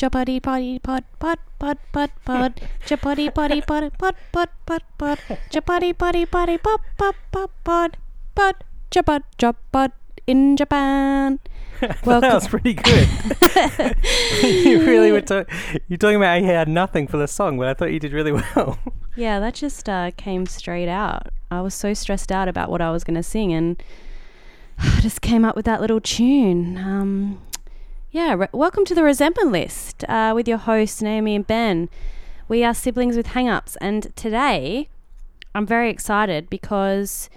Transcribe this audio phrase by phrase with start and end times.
[0.00, 2.58] Chapati potty pot pot pot pot pot.
[2.86, 5.18] Chapati potty pot pot pot pot pot.
[5.50, 7.98] Chapati potty potty pop pop pop pot
[8.34, 8.64] pot.
[8.90, 9.92] Chapat chapat
[10.26, 11.38] in Japan.
[12.06, 13.08] Well, that was pretty good.
[14.42, 15.44] you really were ta-
[15.88, 18.32] you're talking about you had nothing for the song, but I thought you did really
[18.32, 18.78] well.
[19.16, 21.28] Yeah, that just uh, came straight out.
[21.50, 23.82] I was so stressed out about what I was going to sing, and
[24.78, 26.78] I just came up with that little tune.
[26.78, 27.42] Um,
[28.12, 31.88] yeah, re- welcome to the resentment list uh, with your hosts Naomi and Ben.
[32.48, 34.88] We are siblings with hang-ups, and today
[35.54, 37.30] I'm very excited because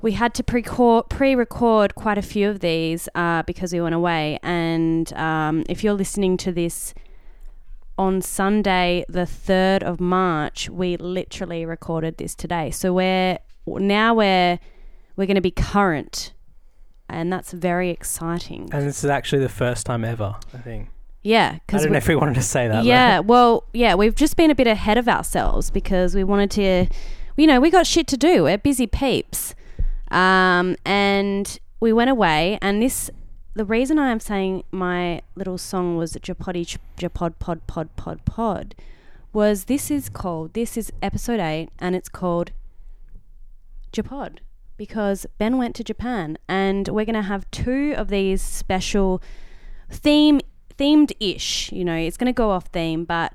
[0.00, 4.38] we had to pre-record, pre-record quite a few of these uh, because we went away.
[4.42, 6.94] And um, if you're listening to this
[7.98, 12.70] on Sunday, the 3rd of March, we literally recorded this today.
[12.70, 14.58] So we're now we're
[15.16, 16.32] we're going to be current,
[17.12, 18.68] and that's very exciting.
[18.72, 20.88] And this is actually the first time ever, I think.
[21.22, 22.84] Yeah, I because don't know if we wanted to say that.
[22.84, 26.86] yeah, well, yeah, we've just been a bit ahead of ourselves because we wanted to,
[27.36, 28.44] you know, we got shit to do.
[28.44, 29.54] We're busy peeps,
[30.10, 32.58] um, and we went away.
[32.62, 33.10] And this,
[33.54, 38.74] the reason I am saying my little song was Japodi Japod Pod Pod Pod Pod,
[39.34, 42.52] was this is called this is episode eight, and it's called
[43.92, 44.38] Japod
[44.80, 49.22] because Ben went to Japan, and we're gonna have two of these special
[49.90, 50.40] theme
[50.80, 51.70] themed ish.
[51.70, 53.34] You know, it's going to go off theme, but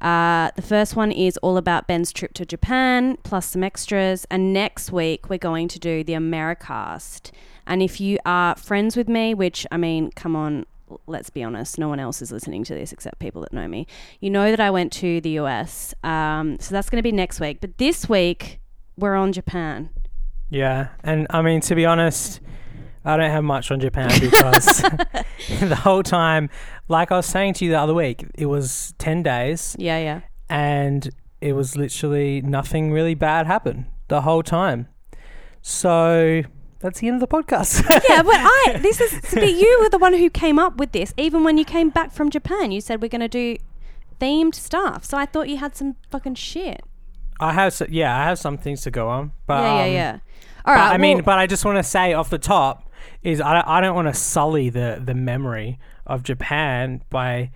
[0.00, 4.26] uh, the first one is all about Ben's trip to Japan, plus some extras.
[4.30, 7.30] And next week, we're going to do the Americast.
[7.66, 10.66] And if you are friends with me, which I mean, come on,
[11.06, 13.86] let's be honest, no one else is listening to this except people that know me.
[14.20, 15.94] You know that I went to the US.
[16.04, 17.58] Um, so that's going to be next week.
[17.60, 18.58] But this week,
[18.98, 19.88] we're on Japan.
[20.52, 22.40] Yeah, and I mean to be honest,
[23.04, 24.82] I don't have much on Japan because
[25.60, 26.50] the whole time,
[26.88, 30.20] like I was saying to you the other week, it was ten days, Yeah, yeah.
[30.50, 31.08] and
[31.40, 34.88] it was literally nothing really bad happened the whole time.
[35.62, 36.42] So
[36.80, 37.82] that's the end of the podcast.
[38.08, 41.14] yeah, but I this is but you were the one who came up with this.
[41.16, 43.56] Even when you came back from Japan, you said we're going to do
[44.20, 45.04] themed stuff.
[45.04, 46.82] So I thought you had some fucking shit.
[47.40, 49.92] I have, s- yeah, I have some things to go on, but yeah, yeah, um,
[49.94, 50.18] yeah.
[50.64, 50.94] All But, right.
[50.94, 52.88] I mean, well- but I just want to say off the top
[53.22, 57.50] is I don't, I don't want to sully the the memory of Japan by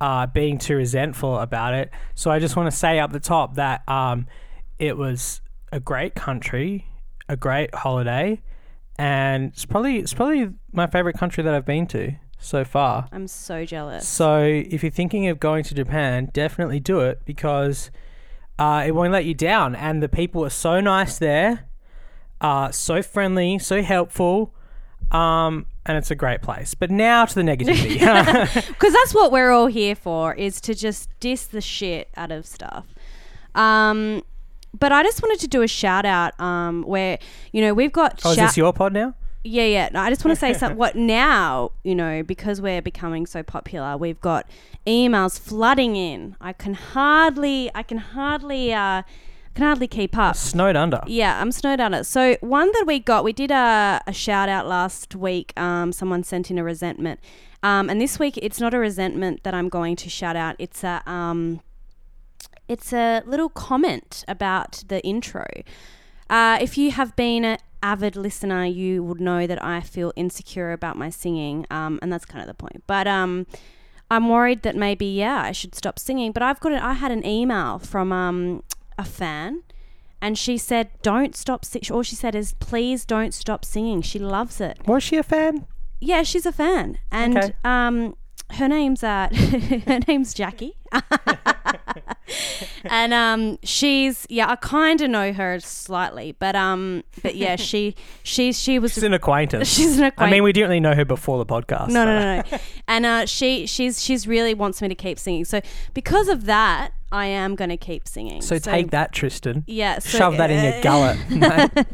[0.00, 1.90] uh, being too resentful about it.
[2.14, 4.26] So I just want to say up the top that um,
[4.78, 5.40] it was
[5.72, 6.86] a great country,
[7.28, 8.40] a great holiday,
[8.98, 13.08] and it's probably it's probably my favorite country that I've been to so far.
[13.12, 14.06] I'm so jealous.
[14.06, 17.90] So if you're thinking of going to Japan, definitely do it because
[18.58, 19.74] uh, it won't let you down.
[19.74, 21.66] And the people are so nice there,
[22.44, 24.52] uh, so friendly, so helpful,
[25.10, 26.74] um, and it's a great place.
[26.74, 27.98] But now to the negativity.
[28.68, 32.44] Because that's what we're all here for is to just diss the shit out of
[32.44, 32.84] stuff.
[33.54, 34.22] Um,
[34.78, 37.18] but I just wanted to do a shout out um, where,
[37.52, 38.20] you know, we've got.
[38.26, 39.14] oh, is this your pod now?
[39.42, 39.88] Yeah, yeah.
[39.92, 40.76] No, I just want to say something.
[40.76, 41.72] What now?
[41.82, 44.46] You know, because we're becoming so popular, we've got
[44.86, 46.36] emails flooding in.
[46.42, 49.02] I can hardly, I can hardly, uh,
[49.54, 50.36] can hardly keep up.
[50.36, 51.00] Snowed under.
[51.06, 52.04] Yeah, I'm snowed under.
[52.04, 55.52] So one that we got, we did a, a shout out last week.
[55.56, 57.20] Um, someone sent in a resentment,
[57.62, 60.56] um, and this week it's not a resentment that I'm going to shout out.
[60.58, 61.60] It's a um,
[62.68, 65.46] it's a little comment about the intro.
[66.28, 70.72] Uh, if you have been an avid listener, you would know that I feel insecure
[70.72, 72.82] about my singing, um, and that's kind of the point.
[72.86, 73.46] But um,
[74.10, 76.32] I'm worried that maybe yeah, I should stop singing.
[76.32, 78.62] But I've got an, I had an email from um,
[78.98, 79.62] a fan,
[80.20, 81.80] and she said, "Don't stop." Si-.
[81.90, 84.78] All she said is, "Please don't stop singing." She loves it.
[84.86, 85.66] Was she a fan?
[86.00, 87.52] Yeah, she's a fan, and Okay.
[87.64, 88.16] um,
[88.52, 89.28] her name's uh,
[89.86, 90.74] her name's Jackie,
[92.84, 97.94] and um, she's yeah, I kind of know her slightly, but um, but yeah, she
[98.22, 99.68] she she was She's an acquaintance.
[99.74, 100.28] she's an acquaintance.
[100.28, 101.88] I mean, we didn't really know her before the podcast.
[101.88, 102.58] No, but- no, no, no.
[102.88, 105.44] and uh, she she's she's really wants me to keep singing.
[105.44, 105.60] So
[105.94, 108.42] because of that, I am going to keep singing.
[108.42, 109.62] So, take that, Tristan.
[109.68, 111.18] Yeah, so- Shove that in your gullet.
[111.76, 111.86] mate.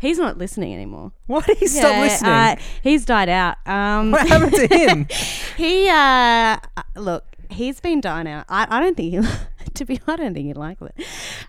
[0.00, 1.12] He's not listening anymore.
[1.26, 2.30] Why did he stop listening?
[2.30, 3.56] uh, he's died out.
[3.66, 5.06] Um, what happened to him?
[5.56, 6.58] he uh,
[6.94, 8.44] look, he's been dying out.
[8.50, 9.30] I, I don't think he.
[9.74, 10.94] To be, honest, I don't think he likes it.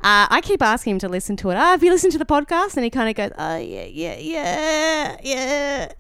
[0.02, 1.54] Uh, I keep asking him to listen to it.
[1.54, 2.76] Oh, have you listened to the podcast?
[2.76, 5.92] And he kind of goes, "Oh yeah, yeah, yeah, yeah."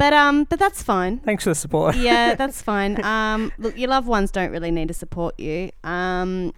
[0.00, 1.18] But um, but that's fine.
[1.18, 1.94] Thanks for the support.
[1.94, 3.04] yeah, that's fine.
[3.04, 5.72] Um, look, your loved ones don't really need to support you.
[5.84, 6.54] Um,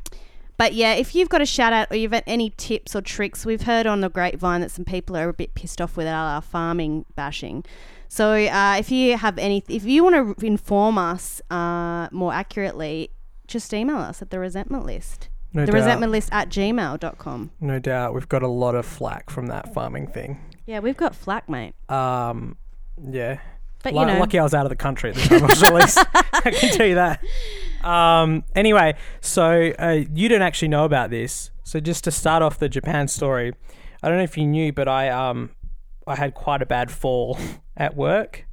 [0.59, 3.45] but yeah, if you've got a shout out or you've got any tips or tricks,
[3.45, 6.41] we've heard on the grapevine that some people are a bit pissed off with our
[6.41, 7.65] farming bashing.
[8.07, 13.11] So uh, if you have any, if you want to inform us uh, more accurately,
[13.49, 15.31] just email us at the resentment list.
[15.53, 15.79] No the doubt.
[15.79, 17.51] resentment list at gmail.com.
[17.61, 18.15] No doubt.
[18.15, 20.39] We've got a lot of flack from that farming thing.
[20.65, 21.75] Yeah, we've got flack, mate.
[21.89, 22.57] Um,
[23.11, 23.39] yeah.
[23.83, 25.47] But Lu- you know, lucky I was out of the country at the time I
[25.47, 25.99] was released.
[26.15, 27.21] I can tell you that.
[27.83, 31.51] Um, anyway, so uh, you don't actually know about this.
[31.65, 33.53] So just to start off the Japan story,
[34.03, 35.51] I don't know if you knew, but I um
[36.07, 37.39] I had quite a bad fall
[37.77, 38.45] at work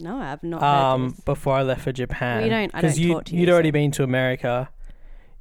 [0.00, 2.44] no, I've not um before I left for Japan.
[2.44, 4.68] You don't- I don't you talk to you, you'd already been to America.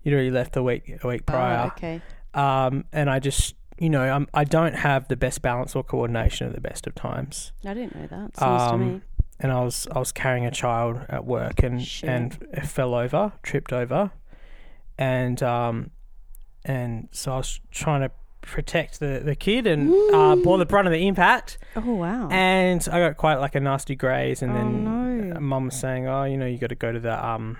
[0.01, 1.65] You'd already left a week a week prior.
[1.65, 2.01] Oh, okay.
[2.33, 6.47] Um, and I just you know I'm, I don't have the best balance or coordination
[6.47, 7.51] at the best of times.
[7.65, 8.29] I didn't know that.
[8.29, 9.01] It's news to Um, me.
[9.39, 12.09] and I was I was carrying a child at work and Shit.
[12.09, 14.11] and it fell over, tripped over,
[14.97, 15.91] and um,
[16.65, 20.87] and so I was trying to protect the the kid and uh, bore the brunt
[20.87, 22.29] of the impact, Oh wow.
[22.31, 24.83] and I got quite like a nasty graze, and Oh, then
[25.33, 25.39] no.
[25.39, 27.57] mum was saying, oh, you know, you got to go to the um.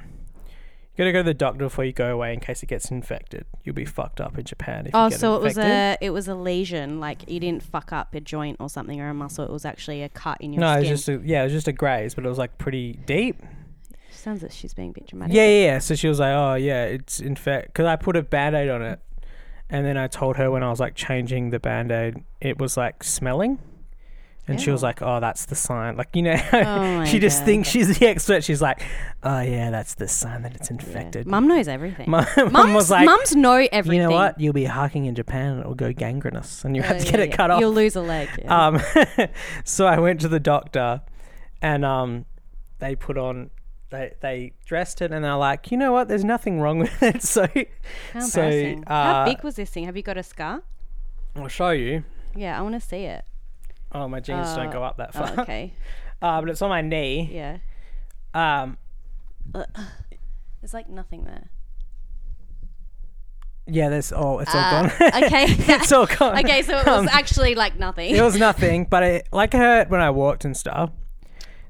[0.97, 3.45] You gotta go to the doctor before you go away in case it gets infected.
[3.63, 6.01] You'll be fucked up in Japan if you oh, get so it was infected.
[6.01, 9.09] a it was a lesion, like you didn't fuck up a joint or something or
[9.09, 9.45] a muscle.
[9.45, 10.91] It was actually a cut in your no, it skin.
[10.91, 13.44] was just a, yeah, it was just a graze, but it was like pretty deep.
[14.09, 15.35] Sounds like she's being a bit dramatic.
[15.35, 15.79] Yeah, yeah, yeah.
[15.79, 18.81] So she was like, "Oh, yeah, it's in fact because I put a band-aid on
[18.81, 18.99] it,
[19.69, 23.03] and then I told her when I was like changing the band-aid, it was like
[23.03, 23.59] smelling,
[24.47, 27.45] and she was like, "Oh, that's the sign." Like you know, Oh she just God.
[27.45, 28.44] thinks she's the expert.
[28.44, 28.81] She's like,
[29.23, 30.77] "Oh yeah, that's the sign that it's Yeah.
[30.77, 32.09] infected." Mum knows everything.
[32.09, 34.01] Mum was like, mums know everything.
[34.01, 34.39] "You know what?
[34.39, 37.05] You'll be hiking in Japan, and it will go gangrenous, and you have Oh, to
[37.05, 37.35] yeah, get it yeah.
[37.35, 38.29] cut off." You'll lose a leg.
[38.39, 38.67] Yeah.
[38.67, 38.79] Um,
[39.63, 41.01] so I went to the doctor,
[41.61, 42.25] and um,
[42.79, 43.49] they put on,
[43.89, 46.07] they they dressed it, and they're like, you know what?
[46.07, 47.21] There's nothing wrong with it.
[47.23, 47.47] So
[48.13, 48.83] How so, embarrassing.
[48.88, 49.85] How uh, big was this thing?
[49.85, 50.63] Have you got a scar?
[51.35, 52.03] I'll show you.
[52.35, 53.25] Yeah, I want to see it.
[53.92, 55.31] Oh, my jeans don't Uh, go up that far.
[55.38, 55.74] Oh, okay.
[56.22, 57.30] uh, but it's on my knee.
[57.31, 57.57] Yeah.
[58.34, 58.78] Um,
[59.54, 61.50] There's like nothing there.
[63.69, 64.92] yeah, there's oh, it's all Uh, gone.
[65.24, 65.45] okay.
[65.50, 66.38] it's all gone.
[66.45, 68.16] okay, so it was Um, actually like nothing.
[68.16, 70.92] it was nothing, but it like hurt when I walked and stuff.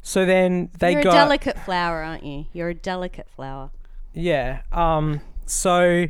[0.02, 1.04] So then they got.
[1.04, 2.46] You're got a delicate flower, aren't you?
[2.54, 3.72] You're a delicate flower.
[4.14, 4.62] Yeah.
[4.72, 5.22] Um.
[5.46, 6.06] So.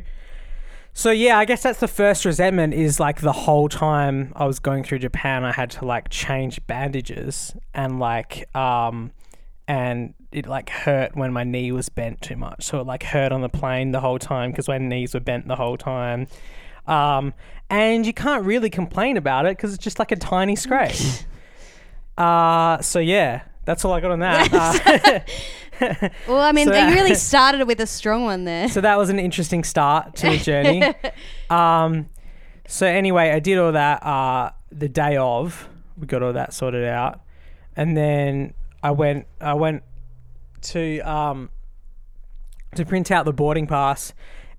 [0.98, 2.74] So yeah, I guess that's the first resentment.
[2.74, 6.60] Is like the whole time I was going through Japan, I had to like change
[6.66, 9.12] bandages and like um,
[9.68, 12.64] and it like hurt when my knee was bent too much.
[12.64, 15.46] So it like hurt on the plane the whole time because my knees were bent
[15.46, 16.26] the whole time.
[16.88, 17.32] Um,
[17.70, 20.96] and you can't really complain about it because it's just like a tiny scrape.
[22.18, 24.52] uh, so yeah, that's all I got on that.
[24.52, 25.20] Uh,
[26.28, 28.68] Well, I mean, So they really started with a strong one there.
[28.68, 30.82] so that was an interesting start to the journey.
[31.50, 32.08] um,
[32.66, 35.68] so anyway, I did all that uh, the day of.
[35.96, 37.20] We got all that sorted out,
[37.76, 39.26] and then I went.
[39.40, 39.82] I went
[40.62, 41.50] to um,
[42.76, 44.12] to print out the boarding pass,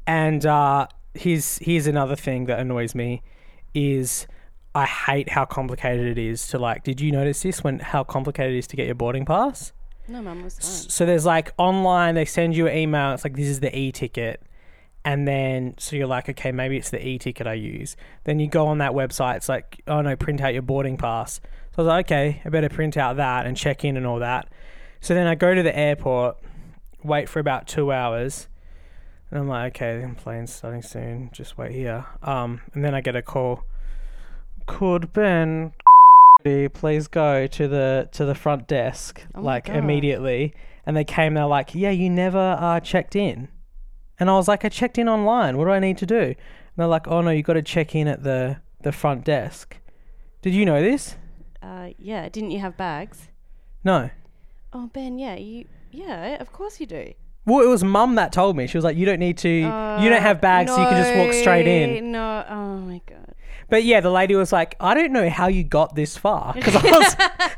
[0.08, 3.22] and uh, here's here's another thing that annoys me
[3.74, 4.28] is.
[4.76, 6.84] I hate how complicated it is to like.
[6.84, 9.74] Did you notice this when how complicated it is to get your boarding pass?
[10.10, 10.90] No, mum was fine.
[10.90, 13.14] So there's like online, they send you an email.
[13.14, 14.42] It's like this is the e-ticket,
[15.06, 17.96] and then so you're like, okay, maybe it's the e-ticket I use.
[18.24, 19.38] Then you go on that website.
[19.38, 21.40] It's like, oh no, print out your boarding pass.
[21.76, 24.20] So I was like, okay, I better print out that and check in and all
[24.20, 24.50] that.
[25.00, 26.38] So then I go to the airport,
[27.04, 28.48] wait for about two hours,
[29.30, 31.30] and I'm like, okay, the plane's starting soon.
[31.32, 32.08] Just wait here.
[32.24, 33.64] Um, and then I get a call.
[34.66, 35.74] Could Ben
[36.44, 39.76] please go to the to the front desk Oh like God.
[39.78, 40.54] immediately?
[40.86, 41.34] And they came.
[41.36, 43.50] They're like, yeah, you never uh, checked in.
[44.20, 45.58] And I was like, I checked in online.
[45.58, 46.18] What do I need to do?
[46.22, 46.36] And
[46.78, 49.78] they're like, oh no, you got to check in at the the front desk.
[50.42, 51.16] Did you know this?
[51.62, 53.28] Uh, yeah, didn't you have bags?
[53.84, 54.10] No.
[54.72, 57.12] Oh, Ben, yeah, you, yeah, of course you do.
[57.46, 58.68] Well, it was mum that told me.
[58.68, 59.50] She was like, you don't need to.
[59.50, 59.64] you
[60.10, 62.12] don't have bags, so you can just walk straight in.
[62.12, 63.34] No, oh my god.
[63.70, 66.76] But yeah, the lady was like, I don't know how you got this far because
[66.76, 67.16] I was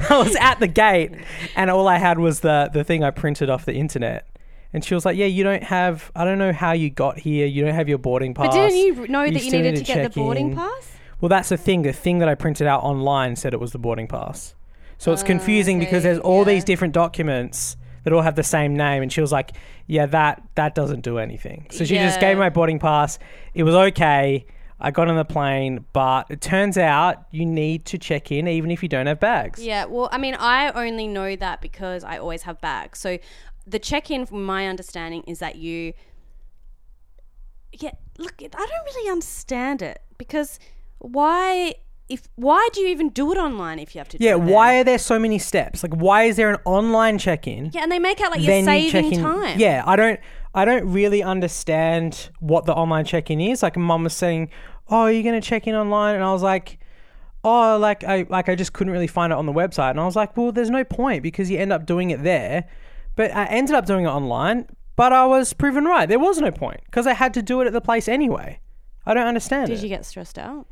[0.09, 1.11] I was at the gate
[1.55, 4.27] and all I had was the the thing I printed off the internet.
[4.73, 6.11] And she was like, "Yeah, you don't have.
[6.15, 7.45] I don't know how you got here.
[7.45, 9.79] You don't have your boarding pass." But didn't you know that you still needed need
[9.79, 10.55] to get check the boarding in.
[10.55, 10.93] pass?
[11.19, 11.81] Well, that's the thing.
[11.81, 14.55] The thing that I printed out online said it was the boarding pass.
[14.97, 17.75] So it's Oh, confusing because okay, there's all these different documents
[18.05, 19.03] that all have the same name.
[19.03, 19.51] And she was like,
[19.87, 22.29] "Yeah, that that doesn't do anything." So she just Yeah.
[22.29, 23.19] gave me my boarding pass.
[23.53, 24.45] It was okay.
[24.81, 28.71] I got on the plane, but it turns out you need to check in even
[28.71, 29.63] if you don't have bags.
[29.63, 32.99] Yeah, well, I mean, I only know that because I always have bags.
[32.99, 33.19] So
[33.67, 35.93] the check-in, from my understanding, is that you.
[37.73, 40.59] Yeah, look, I don't really understand it because
[40.97, 41.75] why
[42.11, 44.17] if why do you even do it online if you have to?
[44.17, 45.81] Do Yeah, why are there so many steps?
[45.81, 47.71] Like, why is there an online check-in?
[47.73, 49.57] Yeah, and they make out like you're saving in- time.
[49.57, 50.19] Yeah, I don't,
[50.53, 53.63] I don't really understand what the online check-in is.
[53.63, 54.49] Like, mum was saying,
[54.89, 56.79] "Oh, are you're gonna check in online," and I was like,
[57.43, 60.05] "Oh, like I, like I just couldn't really find it on the website," and I
[60.05, 62.65] was like, "Well, there's no point because you end up doing it there."
[63.15, 66.07] But I ended up doing it online, but I was proven right.
[66.07, 68.59] There was no point because I had to do it at the place anyway.
[69.05, 69.83] I don't understand Did it.
[69.83, 70.67] you get stressed out?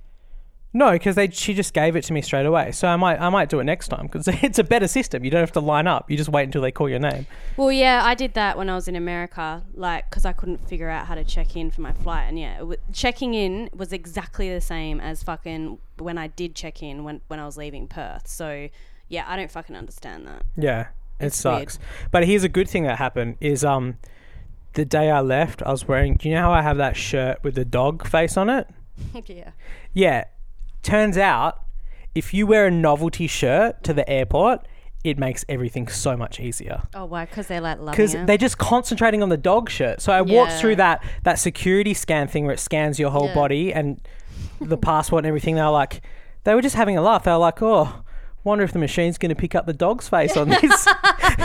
[0.71, 2.71] No, because they she just gave it to me straight away.
[2.71, 5.23] So I might I might do it next time because it's a better system.
[5.23, 6.11] You don't have to line up.
[6.11, 7.25] You just wait until they call your name.
[7.57, 10.89] Well, yeah, I did that when I was in America, like because I couldn't figure
[10.89, 14.53] out how to check in for my flight, and yeah, w- checking in was exactly
[14.53, 18.27] the same as fucking when I did check in when when I was leaving Perth.
[18.27, 18.69] So
[19.07, 20.43] yeah, I don't fucking understand that.
[20.55, 20.81] Yeah,
[21.19, 21.61] it It's weird.
[21.71, 21.79] sucks.
[22.11, 23.97] But here's a good thing that happened is um
[24.73, 26.13] the day I left, I was wearing.
[26.13, 28.67] Do you know how I have that shirt with the dog face on it?
[29.25, 29.49] yeah.
[29.93, 30.25] Yeah.
[30.83, 31.59] Turns out,
[32.15, 34.65] if you wear a novelty shirt to the airport,
[35.03, 36.83] it makes everything so much easier.
[36.93, 37.25] Oh, why?
[37.25, 38.27] Because they're like loving because it.
[38.27, 40.01] they're just concentrating on the dog shirt.
[40.01, 40.57] So I walked Yeah.
[40.59, 43.35] through that that security scan thing where it scans your whole Yeah.
[43.35, 44.01] body and
[44.59, 45.55] the passport and everything.
[45.55, 46.01] They were like,
[46.43, 47.23] they were just having a laugh.
[47.23, 48.03] They were like, oh.
[48.45, 50.87] Wonder if the machine's going to pick up the dog's face on this.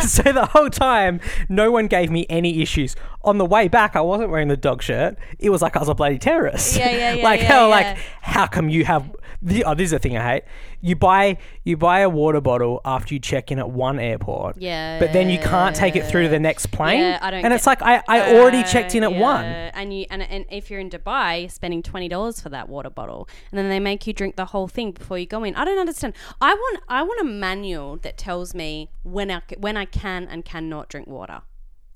[0.08, 2.96] so the whole time, no one gave me any issues.
[3.22, 5.16] On the way back, I wasn't wearing the dog shirt.
[5.38, 6.76] It was like I was a bloody terrorist.
[6.76, 7.74] Yeah, yeah, yeah, like yeah, hell, yeah.
[7.76, 9.10] like how come you have?
[9.42, 10.44] The, oh, this is the thing I hate.
[10.80, 14.56] You buy you buy a water bottle after you check in at one airport.
[14.58, 14.98] Yeah.
[14.98, 17.00] But then you can't take it through to the next plane.
[17.00, 19.44] Yeah, I don't And it's like I, I already checked in at Uh, one.
[19.44, 22.90] and you and, and if you're in Dubai, you're spending twenty dollars for that water
[22.90, 25.54] bottle, and then they make you drink the whole thing before you go in.
[25.56, 26.14] I don't understand.
[26.40, 30.44] I want I want a manual that tells me when I when I can and
[30.44, 31.40] cannot drink water,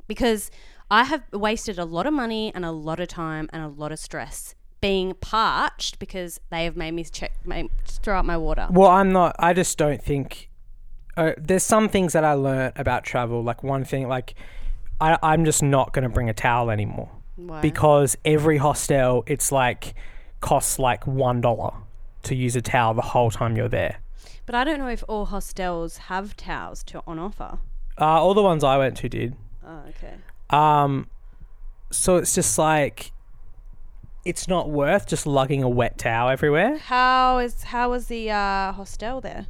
[0.06, 0.50] because
[0.90, 3.92] I have wasted a lot of money and a lot of time and a lot
[3.92, 8.68] of stress being parched because they have made me check made, throw out my water.
[8.70, 9.36] Well, I'm not.
[9.38, 10.48] I just don't think.
[11.16, 13.42] Uh, there's some things that I learned about travel.
[13.42, 14.34] Like one thing, like
[15.00, 17.60] I, I'm just not going to bring a towel anymore Why?
[17.60, 19.94] because every hostel, it's like
[20.40, 21.72] costs like one dollar
[22.22, 23.96] to use a towel the whole time you're there.
[24.46, 27.58] but I don't know if all hostels have towels to on offer.
[28.00, 29.34] Uh, all the ones I went to did.
[29.66, 30.14] Oh, okay.
[30.50, 31.08] Um,
[31.90, 33.12] so it's just like
[34.24, 36.78] it's not worth just lugging a wet towel everywhere.
[36.78, 39.46] How is how was the uh, hostel there?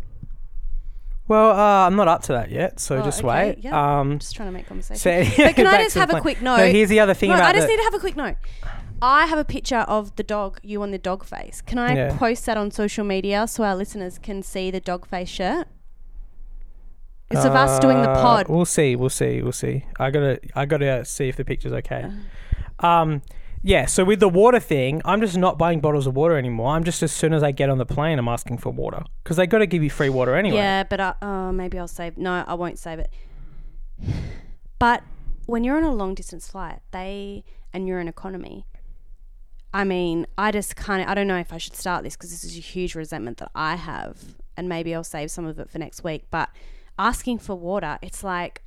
[1.26, 3.58] Well, uh, I'm not up to that yet, so Oh, just okay, wait.
[3.60, 3.98] yeah.
[4.00, 4.96] Um, Just trying to make conversation.
[5.30, 6.70] so but can I just have a quick No, note?
[6.72, 8.36] here's the other thing No, about I just the- need to have a quick note.
[9.02, 11.60] I have a picture of the dog, you on the dog face.
[11.60, 12.16] Can I Yeah.
[12.16, 15.68] post that on social media so our listeners can see the dog face shirt?
[17.30, 18.48] It's of us doing the Uh, pod.
[18.48, 18.96] We'll see.
[18.96, 19.42] We'll see.
[19.42, 19.84] We'll see.
[19.98, 20.40] I gotta.
[20.54, 22.06] I gotta see if the picture's okay.
[22.80, 22.86] Uh.
[22.86, 23.22] Um,
[23.62, 23.84] yeah.
[23.86, 26.70] So with the water thing, I'm just not buying bottles of water anymore.
[26.74, 29.36] I'm just as soon as I get on the plane, I'm asking for water because
[29.36, 30.56] they got to give you free water anyway.
[30.56, 32.16] Yeah, but I, uh, maybe I'll save.
[32.16, 33.10] No, I won't save it.
[34.78, 35.02] But
[35.46, 37.42] when you're on a long distance flight, they
[37.72, 38.64] and you're in economy.
[39.74, 42.30] I mean, I just kind of I don't know if I should start this because
[42.30, 45.68] this is a huge resentment that I have, and maybe I'll save some of it
[45.68, 46.24] for next week.
[46.30, 46.48] But
[46.98, 48.62] asking for water, it's like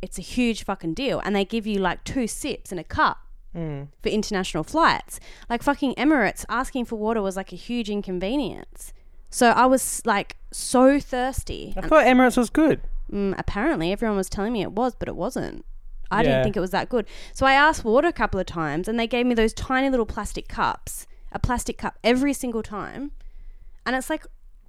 [0.00, 3.18] it's a huge fucking deal, and they give you like two sips in a cup
[3.56, 3.88] Mm.
[4.02, 5.18] for international flights.
[5.48, 8.92] Like fucking Emirates, asking for water was like a huge inconvenience.
[9.30, 11.72] So I was like so thirsty.
[11.76, 12.80] I thought Emirates was good.
[13.10, 15.64] Mm, apparently, everyone was telling me it was, but it wasn't.
[16.10, 16.22] I Yeah.
[16.24, 17.06] didn't think it was that good.
[17.32, 19.88] So I asked for water a couple of times, and they gave me those tiny
[19.90, 23.12] little plastic cups, a plastic cup every single time.
[23.86, 24.26] And it's like,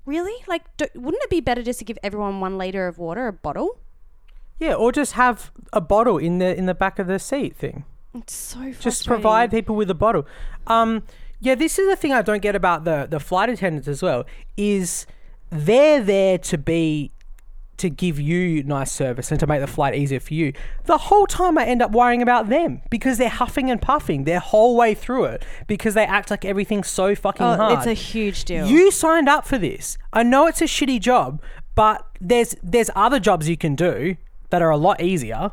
[0.09, 0.43] really?
[0.47, 3.33] Like, do, wouldn't it be better just to give everyone one liter of water, a
[3.33, 3.79] bottle?
[4.57, 7.85] Yeah, or just have a bottle in the in the back of the seat thing.
[8.13, 8.81] It's so frustrating.
[8.81, 10.25] Just provide people with a bottle.
[10.67, 11.03] Um,
[11.39, 14.25] yeah, this is the thing I don't get about the the flight attendants as well.
[14.57, 15.05] Is
[15.49, 17.11] they're there to be
[17.79, 20.53] to give you nice service and to make the flight easier for you.
[20.85, 24.39] The whole time I end up worrying about them because they're huffing and puffing their
[24.39, 27.77] whole way through it because they act like everything's so fucking Oh, hard.
[27.79, 28.65] it's a huge deal.
[28.67, 29.97] You signed up for this.
[30.13, 31.41] I know it's a shitty job,
[31.75, 34.15] but there's there's other jobs you can do
[34.49, 35.51] that are a lot easier.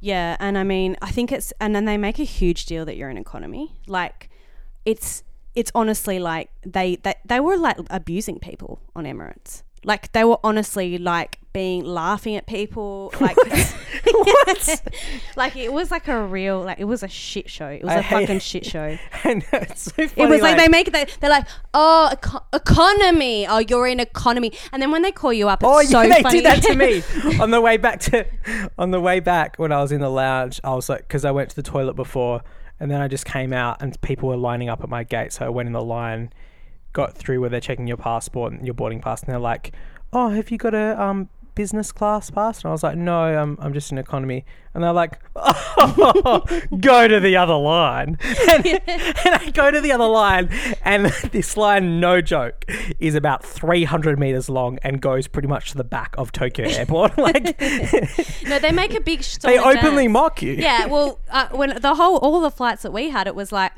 [0.00, 2.96] Yeah, and I mean, I think it's and then they make a huge deal that
[2.96, 3.72] you're in economy.
[3.86, 4.28] Like
[4.84, 5.22] it's
[5.54, 9.62] it's honestly like they they, they were like abusing people on Emirates.
[9.84, 13.36] Like they were honestly like being laughing at people like
[15.36, 17.68] like it was like a real like it was a shit show.
[17.68, 18.96] It was I a fucking shit show.
[19.22, 20.12] And it's so funny.
[20.16, 23.46] It was like, they make it they, they're like, "Oh, eco- economy.
[23.46, 26.08] Oh, you're in economy." And then when they call you up it's Oh yeah, so
[26.08, 26.40] they funny.
[26.40, 27.02] did that to me
[27.40, 28.26] on the way back to,
[28.78, 30.60] on the way back when I was in the lounge.
[30.64, 32.42] I was like, because I went to the toilet before,
[32.80, 35.46] and then I just came out, and people were lining up at my gate, so
[35.46, 36.32] I went in the line,
[36.94, 39.72] got through where they're checking your passport and your boarding pass, and they're like,
[40.12, 43.58] "Oh, have you got a um business class pass?" And I was like, "No, I'm
[43.60, 46.42] I'm just in economy." And they're like, oh,
[46.80, 48.18] "Go to the other line."
[48.54, 50.48] And, and I go to the other line,
[50.84, 52.64] and this line, no joke,
[52.98, 57.16] is about 300 meters long and goes pretty much to the back of Tokyo Airport.
[57.18, 57.60] like
[58.46, 59.22] No, they make a big.
[59.22, 60.12] sh- they openly dance.
[60.12, 60.52] mock you.
[60.52, 63.72] Yeah, well, uh, when the whole all the flights that we had, it was like,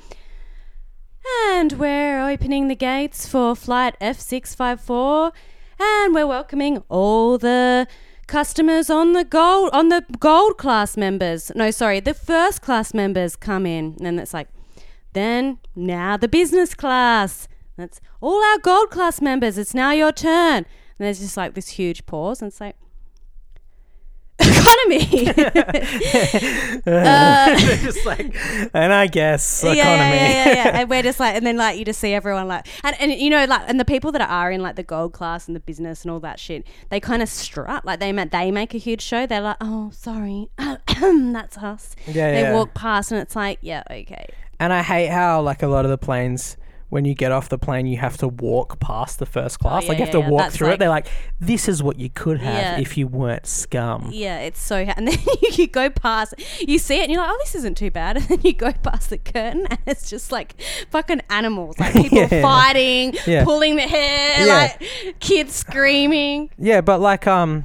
[1.51, 5.33] and we're opening the gates for flight F six five four,
[5.79, 7.87] and we're welcoming all the
[8.27, 11.53] customers on the gold on the gold class members.
[11.55, 14.49] No, sorry, the first class members come in, and it's like,
[15.13, 17.49] then now the business class.
[17.77, 19.59] That's all our gold class members.
[19.59, 20.65] It's now your turn.
[20.99, 22.77] And there's just like this huge pause, and it's like.
[24.39, 25.29] Economy.
[26.87, 28.37] uh, just like,
[28.75, 30.17] and I guess yeah, economy.
[30.17, 30.81] Yeah, yeah, yeah, yeah.
[30.81, 33.31] and we're just like, and then like you just see everyone like, and and you
[33.31, 36.03] know like, and the people that are in like the gold class and the business
[36.03, 39.03] and all that shit, they kind of strut like they ma- they make a huge
[39.03, 39.27] show.
[39.27, 41.97] They're like, oh, sorry, that's us.
[42.07, 42.55] Yeah, they yeah.
[42.55, 44.27] walk past and it's like, yeah, okay.
[44.59, 46.57] And I hate how like a lot of the planes
[46.89, 49.83] when you get off the plane you have to walk past the first class.
[49.83, 50.31] yeah, like you have yeah, to yeah.
[50.31, 50.79] walk That's through like- it.
[50.79, 51.07] They're like,
[51.41, 54.11] this is what you could have if you weren't scum.
[54.13, 55.19] Yeah, it's so, ha- and then
[55.53, 58.27] you go past, you see it, and you're like, oh, this isn't too bad, and
[58.27, 60.55] then you go past the curtain, and it's just like
[60.91, 63.13] fucking animals, like people fighting,
[63.43, 64.81] pulling the hair, like
[65.19, 66.51] kids screaming.
[66.57, 67.65] Yeah, but like um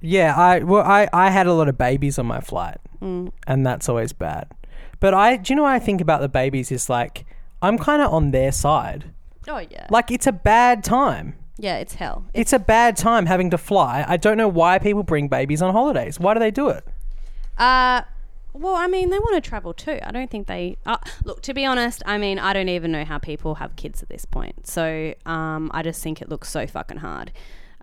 [0.00, 2.78] Yeah, I well I, I had a lot of babies on my flight.
[3.02, 3.32] Mm.
[3.46, 4.46] And that's always bad.
[5.00, 7.24] But I do you know what I think about the babies is like
[7.62, 9.12] I'm kinda on their side.
[9.48, 11.34] Oh yeah, Like it's a bad time.
[11.58, 12.24] yeah, it's hell.
[12.34, 14.04] It's a bad time having to fly.
[14.06, 16.18] I don't know why people bring babies on holidays.
[16.20, 16.84] Why do they do it?
[17.58, 18.02] Uh,
[18.52, 19.98] well, I mean, they want to travel too.
[20.02, 20.76] I don't think they.
[20.86, 24.02] Uh, look, to be honest, I mean, I don't even know how people have kids
[24.02, 24.66] at this point.
[24.66, 27.30] So, um, I just think it looks so fucking hard.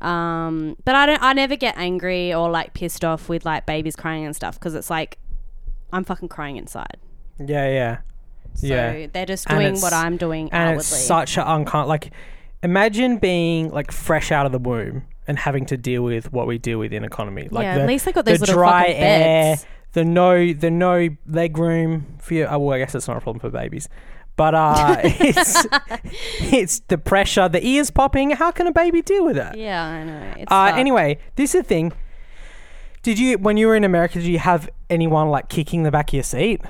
[0.01, 1.21] Um, but I don't.
[1.23, 4.75] I never get angry or like pissed off with like babies crying and stuff because
[4.75, 5.17] it's like
[5.91, 6.97] I'm fucking crying inside.
[7.39, 7.97] Yeah, yeah.
[8.57, 9.05] So yeah.
[9.13, 10.79] they're just doing what I'm doing and outwardly.
[10.79, 12.11] it's such a uncom like
[12.63, 16.57] imagine being like fresh out of the womb and having to deal with what we
[16.57, 18.81] deal with in economy like yeah, the, at least they got those the little dry
[18.81, 19.65] fucking air beds.
[19.93, 23.21] the no the no leg room for you oh, well i guess that's not a
[23.21, 23.87] problem for babies
[24.35, 25.67] but uh it's
[26.39, 30.03] it's the pressure the ears popping how can a baby deal with that Yeah, I
[30.03, 30.33] know.
[30.37, 31.93] It's uh anyway this is the thing
[33.03, 36.09] did you when you were in america did you have anyone like kicking the back
[36.09, 36.61] of your seat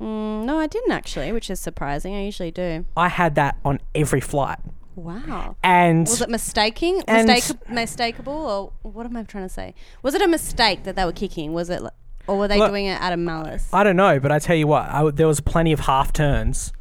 [0.00, 2.14] Mm, no, I didn't actually, which is surprising.
[2.14, 2.84] I usually do.
[2.96, 4.58] i had that on every flight
[4.94, 5.56] Wow.
[5.62, 9.74] and Was it mistaking, And- mistake, mistakeable, or what am I trying to say?
[10.02, 11.52] Was it a mistake that they were kicking?
[11.52, 11.82] Was it,
[12.26, 13.68] or were they Look, doing it out of malice?
[13.72, 16.72] I don't know, but I tell you what, I there was plenty of half turns.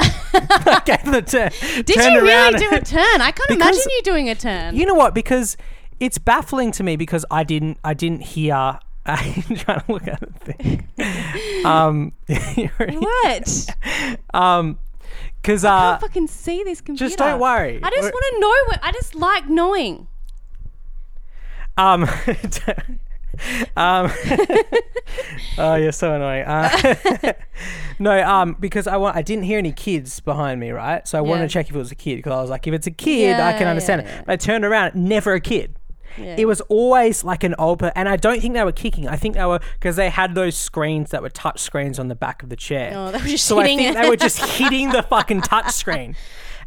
[0.00, 1.50] I gave the turn.
[1.84, 3.20] Did you really do a turn?
[3.20, 4.76] I can't imagine you doing a turn.
[4.76, 5.12] You know what?
[5.14, 5.56] Because
[5.98, 7.78] it's baffling to me because I didn't.
[7.82, 8.78] I didn't hear.
[9.08, 10.88] I'm trying to look at the thing.
[11.64, 13.66] Um, what?
[14.34, 14.78] um,
[15.40, 17.06] because I uh, can't fucking see this computer.
[17.06, 17.80] just don't worry.
[17.82, 18.54] I just want to know.
[18.66, 20.06] What, I just like knowing.
[21.76, 22.08] Um,
[23.76, 24.10] um,
[25.58, 26.44] oh, you're so annoying.
[26.44, 27.32] Uh,
[27.98, 31.06] no, um, because I want, I didn't hear any kids behind me, right?
[31.06, 32.74] So I wanted to check if it was a kid because I was like, if
[32.74, 34.14] it's a kid, I can understand yeah, it.
[34.14, 34.22] yeah.
[34.26, 35.74] But I turned around, never a kid.
[36.16, 36.36] Yeah.
[36.38, 39.06] It was always like an old, per- and I don't think they were kicking.
[39.08, 42.14] I think they were because they had those screens that were touch screens on the
[42.14, 42.92] back of the chair.
[42.94, 44.02] Oh, they were just so I hitting think it.
[44.02, 46.16] they were just hitting the fucking touch screen.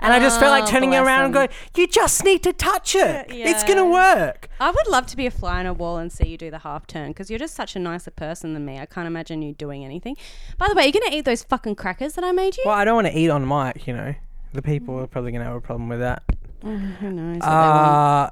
[0.04, 2.96] And I just felt like Oh, turning around and going, "You just need to touch
[2.96, 3.28] it.
[3.30, 6.28] It's gonna work." I would love to be a fly on a wall and see
[6.28, 8.80] you do the half turn because you're just such a nicer person than me.
[8.80, 10.18] I can't imagine you doing anything.
[10.58, 12.64] By the way, you're gonna eat those fucking crackers that I made you.
[12.66, 14.16] Well, I don't want to eat on mic, you know.
[14.54, 16.24] The people are probably going to have a problem with that.
[16.62, 17.42] Mm, who knows?
[17.42, 18.30] Uh,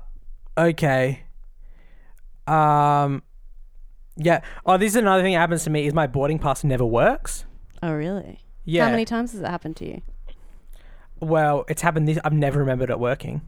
[0.59, 1.23] okay.
[2.47, 3.23] Um,
[4.17, 4.41] yeah.
[4.65, 7.45] Oh, this is another thing that happens to me is my boarding pass never works.
[7.83, 8.39] oh, really?
[8.65, 8.85] Yeah.
[8.85, 10.01] How many times has it happened to you?
[11.21, 12.07] Well, it's happened.
[12.07, 13.41] This I've never remembered it working.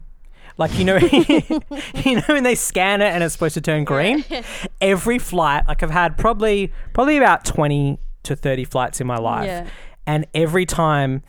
[0.58, 0.96] Like you know,
[1.94, 4.24] you know when they scan it and it's supposed to turn green.
[4.80, 9.46] Every flight, like I've had probably probably about twenty to thirty flights in my life,
[9.46, 9.66] Yeah.
[10.06, 11.22] and every time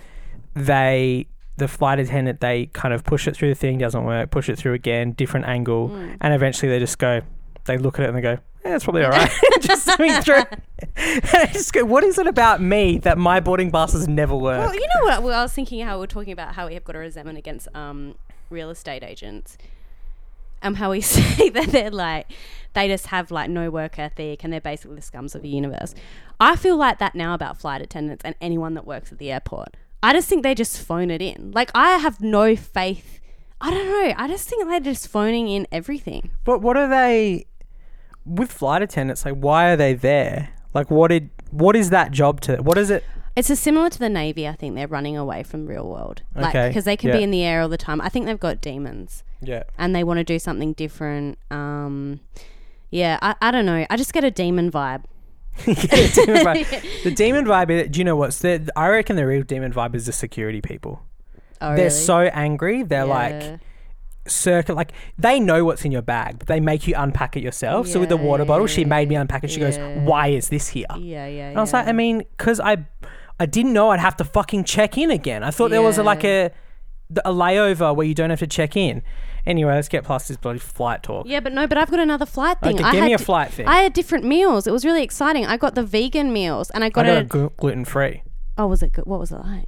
[0.55, 4.49] they the flight attendant they kind of push it through the thing doesn't work, push
[4.49, 6.17] it through again, different angle, Mm.
[6.21, 7.21] and eventually they just go,
[7.65, 9.29] they look at it and they go, yeah, it's probably all right.
[9.61, 10.43] just swimming through.
[10.95, 14.59] and I just go, what is it about me that my boarding passes never work?
[14.59, 15.21] Well, you know what?
[15.23, 17.37] Well, I was thinking how we we're talking about how we have got a resentment
[17.37, 18.15] against um,
[18.49, 19.57] real estate agents.
[20.61, 22.31] Um, how we say that they're like,
[22.73, 25.93] they just have like no work ethic and they're basically the scums of the universe.
[26.39, 29.75] I feel like that now about flight attendants and anyone that works at the airport.
[30.03, 31.51] I just think they just phone it in.
[31.55, 33.19] Like I have no faith.
[33.61, 34.13] I don't know.
[34.17, 36.31] I just think they're just phoning in everything.
[36.43, 37.45] But what are they
[38.25, 39.23] with flight attendants?
[39.25, 40.49] Like, why are they there?
[40.73, 42.57] Like, what did what is that job to?
[42.57, 43.03] What is it?
[43.35, 44.47] It's a similar to the Navy.
[44.47, 46.21] I think they're running away from real world.
[46.35, 47.17] Like Okay, because they can yeah.
[47.17, 47.99] be in the air all the time.
[48.01, 49.63] I think they've got demons Yeah.
[49.77, 51.39] and they want to do something different.
[51.49, 52.19] Um,
[52.91, 53.87] yeah, I, I don't know.
[53.89, 55.05] I just get a demon vibe.
[55.65, 56.83] Demon vibe.
[57.03, 57.91] The demon vibe.
[57.91, 58.69] Do you know what's the?
[58.75, 61.01] I reckon the real demon vibe is the security people.
[61.61, 61.89] Oh, They're really?
[61.89, 62.83] so angry.
[62.83, 63.13] They're Yeah.
[63.49, 63.59] like
[64.27, 64.75] circle.
[64.75, 67.87] Like they know what's in your bag, but they make you unpack it yourself.
[67.87, 69.51] so with the Yeah, water bottle, she made me unpack it.
[69.51, 71.49] She goes, "Why is this here?" Yeah, yeah.
[71.49, 72.85] And I was like, I mean, because I,
[73.39, 75.43] I didn't know I'd have to fucking check in again.
[75.43, 76.51] I thought there was a, like a,
[77.25, 79.01] a layover where you don't have to check in.
[79.45, 81.25] Anyway, let's get past this bloody flight talk.
[81.27, 82.75] Yeah, but no, but I've got another flight thing.
[82.75, 83.67] Okay, I give had me a di- flight thing.
[83.67, 84.67] I had different meals.
[84.67, 85.45] It was really exciting.
[85.45, 87.23] I got the vegan meals, and I I got, got a.
[87.25, 88.23] glu- gluten free.
[88.57, 89.05] oh, was it good?
[89.05, 89.65] What was it like?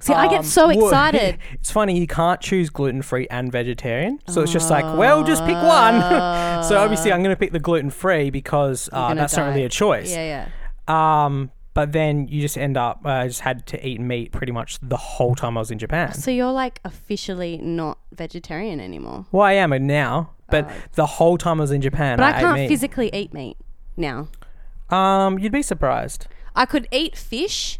[0.00, 1.38] See, I get so excited.
[1.54, 5.44] it's funny you can't choose gluten free and vegetarian, so it's just like, well, just
[5.44, 6.00] pick one.
[6.64, 9.60] so obviously, I'm going to pick the gluten free because uh, gonna that's not really
[9.62, 9.66] die.
[9.66, 10.10] a choice.
[10.12, 10.48] Yeah,
[10.88, 11.24] yeah.
[11.26, 13.02] Um, but then you just end up.
[13.04, 15.78] uh, I just had to eat meat pretty much the whole time I was in
[15.78, 16.12] Japan.
[16.12, 19.26] So you're like officially not vegetarian anymore.
[19.30, 22.40] Well, I am now, but the whole time I was in Japan, But I, I,
[22.40, 23.58] can't physically eat meat
[23.96, 24.26] now.
[24.90, 26.26] Um, you'd be surprised.
[26.56, 27.78] I could eat fish,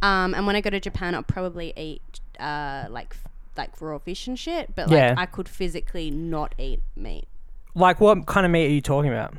[0.00, 3.18] um, and when I go to Japan, I'll probably eat uh, like
[3.58, 4.74] like raw fish and shit.
[4.74, 5.14] But like Yeah.
[5.18, 7.28] I could physically not eat meat.
[7.74, 9.34] Like, what kind of meat are you talking about?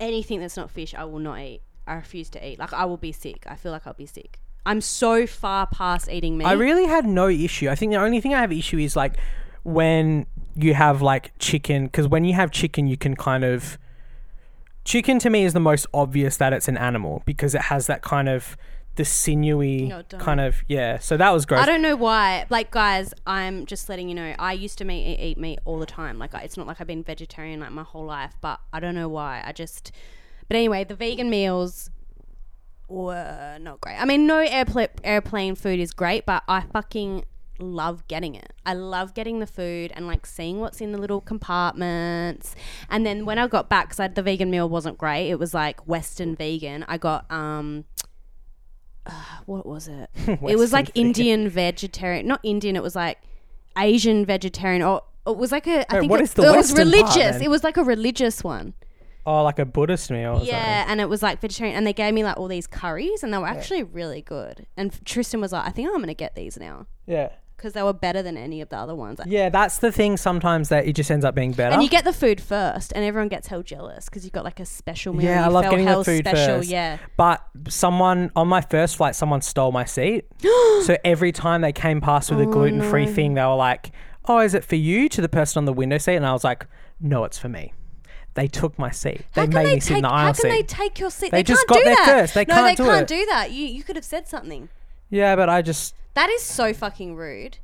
[0.00, 1.60] Anything that's not fish, I will not eat.
[1.86, 2.58] I refuse to eat.
[2.58, 3.44] Like I will be sick.
[3.46, 4.40] I feel like I'll be sick.
[4.64, 6.44] I'm so far past eating meat.
[6.44, 7.68] I really had no issue.
[7.68, 9.16] I think the only thing I have issue is like
[9.62, 13.78] when you have like chicken, because when you have chicken, you can kind of.
[14.84, 18.02] Chicken to me is the most obvious that it's an animal because it has that
[18.02, 18.56] kind of
[18.94, 20.98] the sinewy No, kind of yeah.
[20.98, 21.60] So that was gross.
[21.60, 22.46] I don't know why.
[22.50, 24.34] Like, guys, I'm just letting you know.
[24.38, 26.18] I used to eat meat all the time.
[26.18, 29.08] Like, it's not like I've been vegetarian like my whole life, but I don't know
[29.08, 29.42] why.
[29.44, 29.92] I just.
[30.48, 31.90] But anyway, the vegan meals
[32.88, 34.00] were not great.
[34.00, 37.24] I mean, no airplane airplane food is great, but I fucking
[37.58, 38.52] love getting it.
[38.64, 42.54] I love getting the food and like seeing what's in the little compartments.
[42.90, 45.86] And then when I got back, because the vegan meal wasn't great, it was like
[45.86, 46.84] Western vegan.
[46.88, 47.84] I got um.
[49.04, 49.12] Uh,
[49.46, 50.10] what was it?
[50.26, 51.06] it was like vegan.
[51.06, 52.76] Indian vegetarian, not Indian.
[52.76, 53.18] It was like
[53.78, 55.90] Asian vegetarian, or it was like a.
[55.90, 57.36] I Wait, think what it, is the it was Western part, religious.
[57.36, 57.42] then?
[57.42, 58.74] it was like a religious one.
[59.26, 60.38] Oh, like a Buddhist meal.
[60.40, 63.22] Or Yeah, and it was like vegetarian, and they gave me like all these curries,
[63.24, 64.66] and they were actually really good.
[64.76, 66.86] And Tristan was like, "I think I'm gonna get these now.
[67.06, 67.30] Yeah.
[67.56, 70.16] because they were better than any of the other ones." Yeah, that's the thing.
[70.18, 71.72] Sometimes that it just ends up being better.
[71.72, 74.60] And you get the food first, and everyone gets hell jealous because you've got like
[74.60, 75.24] a special meal.
[75.24, 76.56] Yeah, I love felt getting the food special.
[76.58, 76.68] first.
[76.68, 80.26] Yeah, But someone on my first flight, someone stole my seat.
[80.84, 83.12] so every time they came past with a Oh, gluten free no.
[83.12, 83.90] thing, they were like,
[84.26, 86.44] "Oh, is it for you?" To the person on the window seat, and I was
[86.44, 86.66] like,
[87.00, 87.72] "No, it's for me."
[88.36, 89.22] They took my seat.
[89.34, 89.96] They how can made they me sit take?
[89.98, 91.30] in the How aisle can they take your seat?
[91.32, 92.34] They They, just got there first.
[92.34, 93.08] They no, can't they do can't it.
[93.08, 93.50] do that.
[93.50, 94.68] You you could have said something.
[95.10, 97.58] yeah, but I just, That is so fucking rude.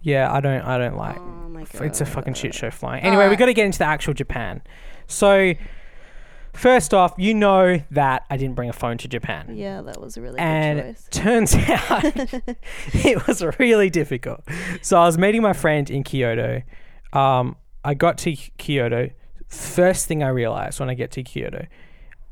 [0.00, 1.18] yeah, I don't, I don't like.
[1.18, 3.02] Oh my god, It's a fucking shit show flying.
[3.02, 3.38] Anyway, we Alright.
[3.38, 4.62] got to get into the actual Japan.
[5.08, 5.54] So,
[6.52, 9.54] first off, you know that I didn't bring a phone to Japan.
[9.56, 11.08] Yeah, that was a really and good choice.
[11.10, 12.04] turns out
[12.94, 14.40] it was really difficult.
[14.82, 16.62] So I was meeting my friend in Kyoto.
[17.12, 19.10] Um, I got to Kyoto.
[19.48, 21.66] First thing I realized when I get to Kyoto,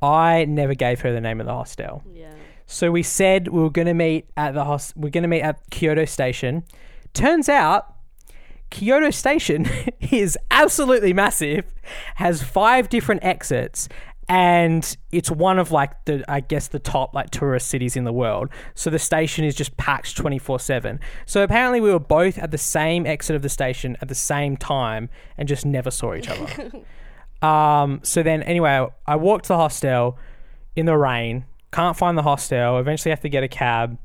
[0.03, 2.03] I never gave her the name of the hostel.
[2.13, 2.33] Yeah.
[2.67, 5.43] So we said we were going to meet at the hos- we're going to meet
[5.43, 6.65] at Kyoto Station.
[7.13, 7.95] Turns out
[8.71, 9.67] Kyoto Station
[10.11, 11.65] is absolutely massive,
[12.17, 13.89] has five different exits,
[14.29, 18.13] and it's one of like the I guess the top like tourist cities in the
[18.13, 18.49] world.
[18.75, 20.99] So the station is just packed 24/7.
[21.27, 24.57] So apparently we were both at the same exit of the station at the same
[24.57, 26.73] time and just never saw each other.
[27.45, 30.19] um so then anyway, I walk to the hostel
[30.77, 33.99] in the rain, can't find the hostel, eventually have to get a cab.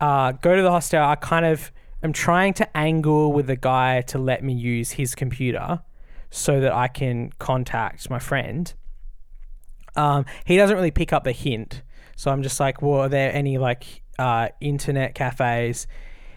[0.00, 1.02] Uh, go to the hostel.
[1.02, 1.70] I kind of
[2.02, 5.80] am trying to angle with the guy to let me use his computer
[6.30, 8.72] so that I can contact my friend.
[9.94, 11.82] Um, he doesn't really pick up the hint.
[12.16, 15.86] So I'm just like, well, are there any like uh, internet cafes?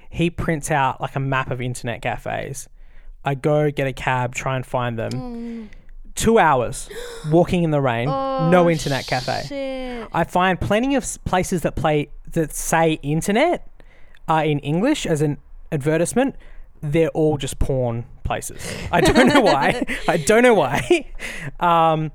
[0.09, 2.69] He prints out like a map of internet cafes.
[3.23, 5.69] I go get a cab, try and find them.
[6.15, 6.89] Two hours
[7.29, 9.41] walking in the rain, no internet cafe.
[9.43, 10.09] Oh, Shit.
[10.13, 13.67] I find plenty of s- places that play that say internet
[14.29, 15.37] uh, in English as an
[15.71, 16.35] advertisement.
[16.81, 18.61] They're all just porn places.
[18.91, 19.83] I don't know why.
[20.07, 21.11] I don't know why.
[21.59, 22.11] Um,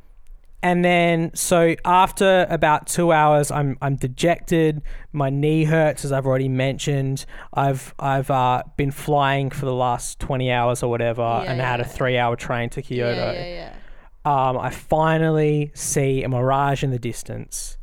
[0.62, 4.82] and then so after about two hours, I'm I'm dejected.
[5.12, 7.24] My knee hurts, as I've already mentioned.
[7.54, 11.80] I've I've uh, been flying for the last twenty hours or whatever, Yeah, and had
[11.80, 11.88] a yeah.
[11.88, 13.32] three hour train to Kyoto.
[13.32, 13.74] Yeah, yeah, yeah.
[14.24, 17.78] Um, I finally see a mirage in the distance,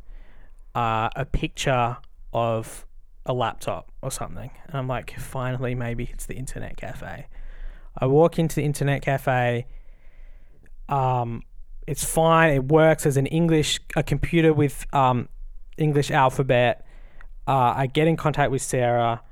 [0.74, 1.96] uh, a picture
[2.32, 2.86] of
[3.26, 7.26] a laptop or something, and I'm like, finally, maybe it's the internet cafe.
[7.96, 9.66] I walk into the internet cafe.
[10.88, 11.42] Um,
[11.88, 12.52] it's fine.
[12.54, 15.28] It works as an English a computer with um,
[15.76, 16.86] English alphabet.
[17.48, 19.22] Uh, I get in contact with Sarah.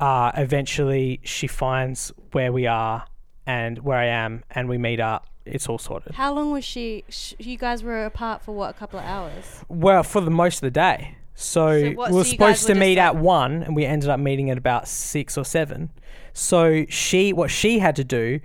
[0.00, 3.04] Uh, eventually, she finds where we are
[3.48, 5.26] and where I am, and we meet up.
[5.46, 6.14] It's all sorted.
[6.14, 7.04] How long was she?
[7.08, 8.68] Sh- you guys were apart for what?
[8.68, 9.64] A couple of hours.
[9.68, 11.16] Well, for the most of the day.
[11.34, 13.74] So, So what- we were so you guys supposed to meet at like- one, and
[13.74, 15.88] we ended up meeting at about six or seven.
[16.34, 18.40] So she, what she had to do,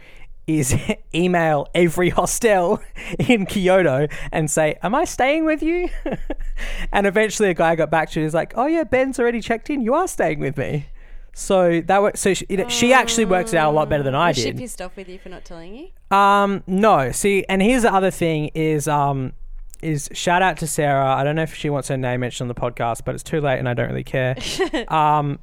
[0.47, 0.73] is
[1.15, 2.81] email every hostel
[3.19, 5.89] in Kyoto and say, "Am I staying with you?"
[6.93, 8.25] and eventually, a guy got back to her.
[8.25, 9.81] He's like, "Oh yeah, Ben's already checked in.
[9.81, 10.87] You are staying with me."
[11.33, 14.13] So that was so she, it, she actually works it out a lot better than
[14.13, 14.57] I was she did.
[14.57, 16.15] pissed off with you for not telling you?
[16.15, 17.11] Um, no.
[17.11, 19.33] See, and here's the other thing is um
[19.81, 21.13] is shout out to Sarah.
[21.15, 23.41] I don't know if she wants her name mentioned on the podcast, but it's too
[23.41, 24.35] late and I don't really care.
[24.87, 25.39] um,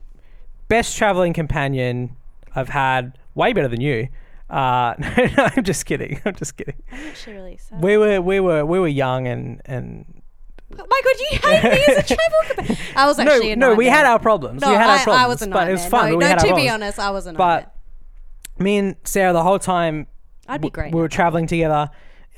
[0.69, 2.17] best traveling companion
[2.55, 4.09] I've had, way better than you.
[4.49, 6.21] Uh, no, no, I'm just kidding.
[6.25, 6.77] I'm just kidding.
[6.91, 7.83] I'm actually really sad.
[7.83, 10.20] We were we were we were young and and
[10.73, 12.79] Oh my god, you hate me as a travel companion.
[12.97, 14.63] I was actually no no we had our problems.
[14.63, 16.13] No, we had our I, problems, I was a but it was fun.
[16.13, 17.73] No, no our to be honest, I was a nightmare.
[18.57, 20.07] But me and Sarah the whole time
[20.51, 20.93] I'd be great.
[20.93, 21.91] We were traveling together.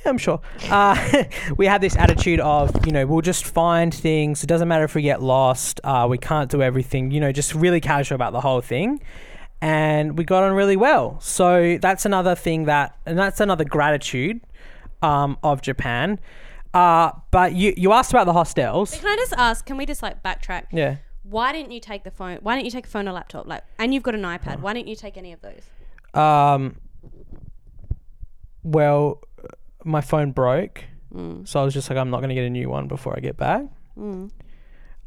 [0.05, 0.41] Yeah, I'm sure.
[0.71, 1.25] Uh,
[1.57, 4.45] we had this attitude of, you know, we'll just find things.
[4.45, 5.81] It doesn't matter if we get lost.
[5.83, 7.11] Uh, we can't do everything.
[7.11, 9.01] You know, just really casual about the whole thing.
[9.63, 11.21] And we got on really well.
[11.21, 14.41] So that's another thing that, and that's another gratitude
[15.01, 16.21] um, of Japan.
[16.75, 18.95] Uh, but you, you asked about the hostels.
[18.95, 19.65] Can I just ask?
[19.67, 20.65] Can we just like backtrack?
[20.73, 20.97] Yeah.
[21.23, 22.39] Why didn't you take the phone?
[22.43, 23.47] Why didn't you take a phone or laptop?
[23.47, 24.61] Like, and you've got an iPad.
[24.61, 25.63] Why didn't you take any of those?
[26.21, 26.77] Um,
[28.63, 29.21] well,
[29.85, 30.85] my phone broke.
[31.15, 31.47] Mm.
[31.47, 33.21] So I was just like, I'm not going to get a new one before I
[33.21, 33.65] get back.
[33.99, 34.31] Mm.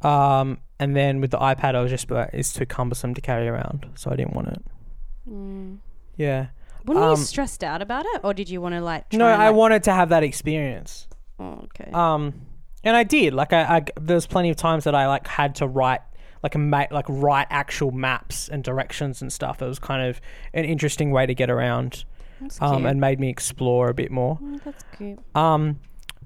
[0.03, 3.47] Um, and then with the iPad, I was just like, it's too cumbersome to carry
[3.47, 4.61] around, so I didn't want it.
[5.29, 5.77] Mm.
[6.17, 6.47] Yeah.
[6.85, 9.09] Weren't Um, you stressed out about it, or did you want to like?
[9.09, 11.07] Try No, I like- wanted to have that experience.
[11.39, 11.91] Oh, okay.
[11.91, 12.33] Um,
[12.83, 13.33] and I did.
[13.33, 16.01] Like, I, I there was plenty of times that I like had to write
[16.43, 19.61] like a ma- like write actual maps and directions and stuff.
[19.61, 20.21] It was kind of
[20.53, 22.05] an interesting way to get around,
[22.61, 24.37] um, and made me explore a bit more.
[24.37, 25.19] Mm, that's cute.
[25.35, 25.79] Um,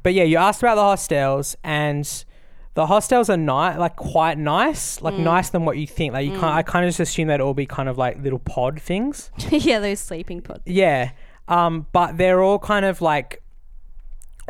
[0.04, 2.26] but yeah, you asked about the hostels, and
[2.74, 5.20] the hostels are nice, like quite nice, like Mm.
[5.24, 6.14] nicer than what you think.
[6.14, 6.44] Like you can't.
[6.56, 9.32] I kind of just assume they'd all be kind of like little pod things.
[9.50, 10.64] yeah, those sleeping pods.
[10.66, 11.12] Yeah.
[11.48, 13.42] Um, but they're all kind of like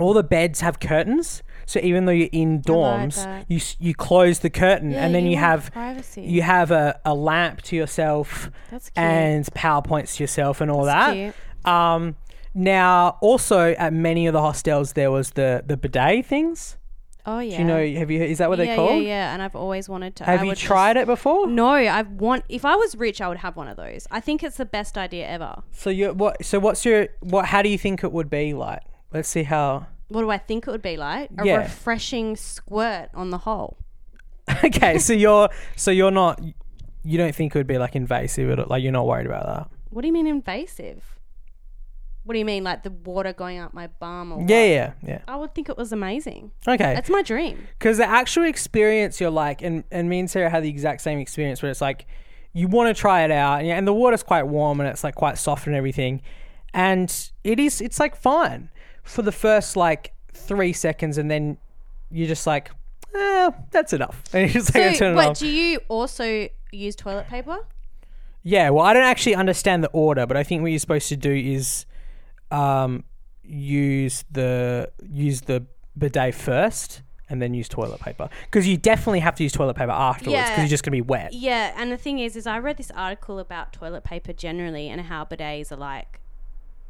[0.01, 1.43] all the beds have curtains.
[1.65, 3.45] So even though you're in dorms, that.
[3.47, 6.21] you s- you close the curtain, Yeah, and then you, want have privacy.
[6.23, 8.97] you have a, a lamp to yourself that's cute.
[8.97, 11.71] and powerpoints to yourself and all That's that.
[11.71, 12.15] Um,
[12.55, 16.77] now, also at many of the hostels, there was the the bidet things.
[17.25, 17.57] Oh yeah.
[17.57, 17.99] Do you know?
[17.99, 18.23] Have you?
[18.23, 19.03] Is that what yeah, they're called?
[19.03, 19.33] Yeah, yeah.
[19.33, 20.23] And I've always wanted to.
[20.23, 21.45] Have I you would tried it before?
[21.47, 22.45] No, I want.
[22.49, 24.07] If I was rich, I would have one of those.
[24.09, 25.61] I think it's the best idea ever.
[25.71, 26.43] So you what?
[26.43, 27.45] So what's your what?
[27.45, 28.81] How do you think it would be like?
[29.13, 29.87] Let's see how.
[30.09, 31.29] What do I think it would be like?
[31.37, 31.57] A Yeah.
[31.57, 33.77] refreshing squirt on the hole.
[34.63, 36.41] okay, so you're so you're not.
[37.03, 39.69] You don't think it would be like invasive, or like you're not worried about that.
[39.89, 41.03] What do you mean invasive?
[42.23, 44.31] What do you mean, like the water going up my bum?
[44.31, 44.47] Or Yeah, what?
[44.49, 45.21] yeah, yeah.
[45.27, 46.51] I would think it was amazing.
[46.67, 46.93] Okay.
[46.93, 47.67] That's my dream.
[47.79, 51.17] Because the actual experience you're like, and, and me and Sarah had the exact same
[51.17, 52.05] experience where it's like,
[52.53, 55.15] you want to try it out, and, and the water's quite warm and it's like
[55.15, 56.21] quite soft and everything,
[56.73, 58.69] and it is, it's like fine
[59.09, 61.57] for the first like three seconds, and then
[62.11, 62.71] you're just like,
[63.15, 65.39] eh, that's enough, and you just like So, turn it but off.
[65.39, 67.57] do you also use toilet paper?
[68.43, 71.17] Yeah, well, I don't actually understand the order, but I think what you're supposed to
[71.17, 71.85] do is,
[72.51, 73.03] um,
[73.43, 75.65] use the use the
[75.97, 77.01] bidet first.
[77.31, 80.49] And then use toilet paper because you definitely have to use toilet paper afterwards because
[80.49, 80.59] Yeah.
[80.61, 81.31] you're just gonna be wet.
[81.31, 84.99] Yeah, and the thing is, is I read this article about toilet paper generally and
[85.01, 86.21] how bidets are like.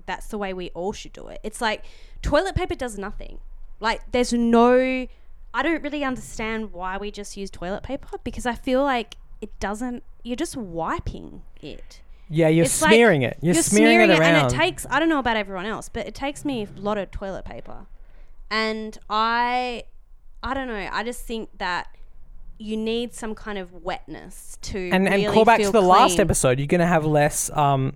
[0.10, 1.40] That's the way we all should do it.
[1.44, 1.86] It's like
[2.24, 3.38] toilet paper does nothing.
[3.80, 5.06] Like there's no.
[5.54, 9.52] I don't really understand why we just use toilet paper because I feel like it
[9.60, 10.02] doesn't.
[10.24, 12.02] You're just wiping it.
[12.28, 13.38] Yeah, you're It's like smearing it.
[13.40, 14.36] You're, smearing, it around.
[14.36, 14.88] and it takes.
[14.90, 17.86] I don't know about everyone else, but it takes me a lot of toilet paper,
[18.50, 19.84] and I,
[20.42, 20.90] I don't know.
[20.92, 21.88] I just think that
[22.58, 26.20] you need some kind of wetness to and really and call back to the last
[26.20, 26.58] episode.
[26.58, 27.96] You're gonna have less um,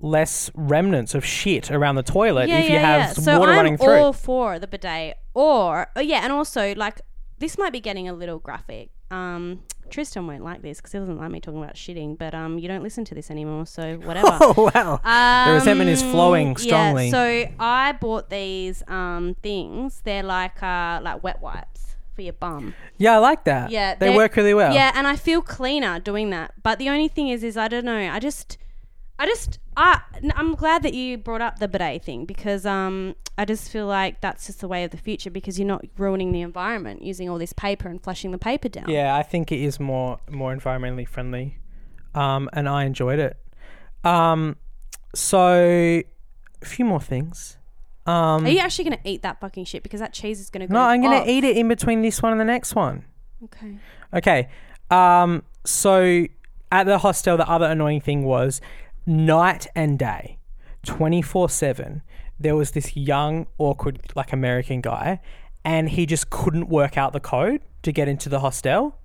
[0.00, 3.12] less remnants of shit around the toilet yeah, if you yeah, have yeah.
[3.12, 3.94] So water I'm running through.
[3.94, 7.00] all for the bidet, or oh, yeah, and also like
[7.38, 8.90] this might be getting a little graphic.
[9.10, 12.18] Um, Tristan won't like this because he doesn't like me talking about shitting.
[12.18, 14.36] But um, you don't listen to this anymore, so whatever.
[14.40, 15.00] oh wow.
[15.04, 17.08] Um, The resentment is flowing strongly.
[17.08, 20.00] Yeah, so I bought these um things.
[20.04, 22.74] They're like uh like wet wipes for your bum.
[22.96, 23.70] Yeah, I like that.
[23.70, 24.74] Yeah, they they're- work really well.
[24.74, 26.54] Yeah, and I feel cleaner doing that.
[26.62, 28.10] But the only thing is, is I don't know.
[28.10, 28.56] I just,
[29.18, 30.00] I just, I,
[30.34, 34.20] I'm glad that you brought up the bidet thing because um, I just feel like
[34.20, 37.38] that's just the way of the future because you're not ruining the environment using all
[37.38, 38.88] this paper and flushing the paper down.
[38.88, 41.58] Yeah, I think it is more more environmentally friendly,
[42.14, 43.36] um, and I enjoyed it.
[44.04, 44.56] Um,
[45.14, 46.02] so
[46.62, 47.56] a few more things.
[48.06, 50.74] Um, Are you actually gonna eat that fucking shit because that cheese is gonna go?
[50.74, 53.04] no, I'm gonna eat it in between this one and the next one.
[53.44, 53.78] Okay.
[54.14, 54.48] Okay.
[54.90, 56.26] Um, so
[56.70, 58.60] at the hostel, the other annoying thing was
[59.06, 60.38] night and day,
[60.84, 62.02] 24 7,
[62.38, 65.20] there was this young, awkward, like American guy,
[65.64, 68.98] and he just couldn't work out the code to get into the hostel,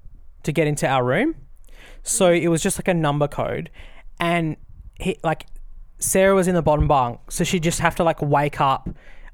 [0.44, 1.36] to get into our room.
[2.04, 3.70] So it was just like a number code.
[4.20, 4.58] And
[5.00, 5.48] he, like,
[6.00, 8.90] Sarah was in the bottom bunk, so she'd just have to, like, wake up.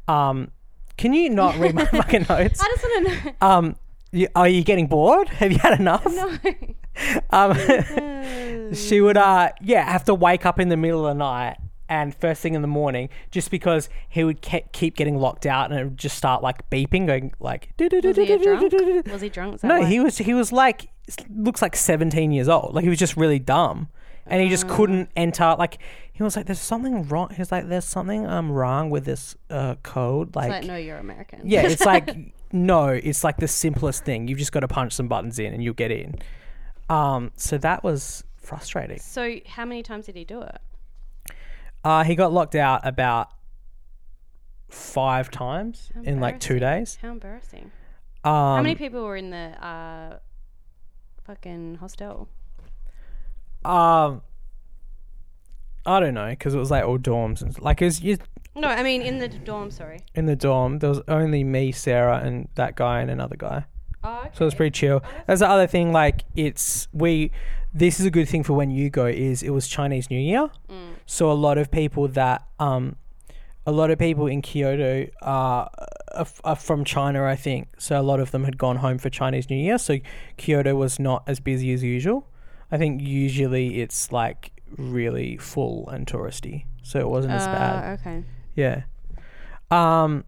[0.08, 0.52] Um,
[0.98, 2.62] can you not read my fucking notes?
[2.62, 3.32] I just want to know.
[3.42, 3.76] Um,
[4.12, 5.28] you, are you getting bored?
[5.30, 6.06] Have you had enough?
[6.10, 6.38] no.
[7.30, 11.58] Um, she would, uh, yeah, have to wake up in the middle of the night
[11.90, 15.72] and first thing in the morning, just because he would ke- keep getting locked out
[15.72, 17.70] and it would just start like beeping, going like.
[17.80, 19.06] Was he drunk?
[19.12, 19.64] Was he drunk?
[19.64, 20.18] No, he was.
[20.18, 20.90] He was like
[21.30, 22.76] looks like seventeen years old.
[22.76, 23.88] Like he was just really dumb,
[24.26, 25.56] and he just couldn't enter.
[25.58, 25.78] Like
[26.12, 29.38] he was like, "There's something wrong." He was like, "There's something um wrong with this
[29.50, 31.42] uh code." Like, like, no, you're American.
[31.46, 32.14] yeah, it's like
[32.52, 34.28] no, it's like the simplest thing.
[34.28, 36.16] You've just got to punch some buttons in and you'll get in.
[36.90, 39.00] Um, so that was frustrating.
[39.00, 40.58] So how many times did he do it?
[41.84, 43.30] Uh, he got locked out about
[44.70, 46.98] five times How in like two days.
[47.02, 47.72] How embarrassing.
[48.24, 50.18] Um, How many people were in the uh,
[51.26, 52.28] fucking hostel?
[53.64, 54.22] Um,
[55.86, 58.18] I don't know because it was like all dorms and like it was you,
[58.56, 59.72] No, I mean in the dorm.
[59.72, 60.00] Sorry.
[60.16, 60.80] in the dorm.
[60.80, 63.66] There was only me, Sarah, and that guy and another guy.
[64.04, 64.30] Oh, okay.
[64.34, 65.04] So it was pretty chill.
[65.26, 65.92] That's the other thing.
[65.92, 67.32] Like it's we.
[67.74, 69.06] This is a good thing for when you go.
[69.06, 70.94] Is it was Chinese New Year, Mm.
[71.06, 72.96] so a lot of people that um,
[73.66, 75.70] a lot of people in Kyoto are,
[76.16, 77.24] are, are from China.
[77.26, 78.00] I think so.
[78.00, 79.98] A lot of them had gone home for Chinese New Year, so
[80.38, 82.28] Kyoto was not as busy as usual.
[82.72, 87.84] I think usually it's like really full and touristy, so it wasn't as bad.
[87.84, 88.24] Uh, okay.
[88.56, 88.84] Yeah.
[89.70, 90.24] Um.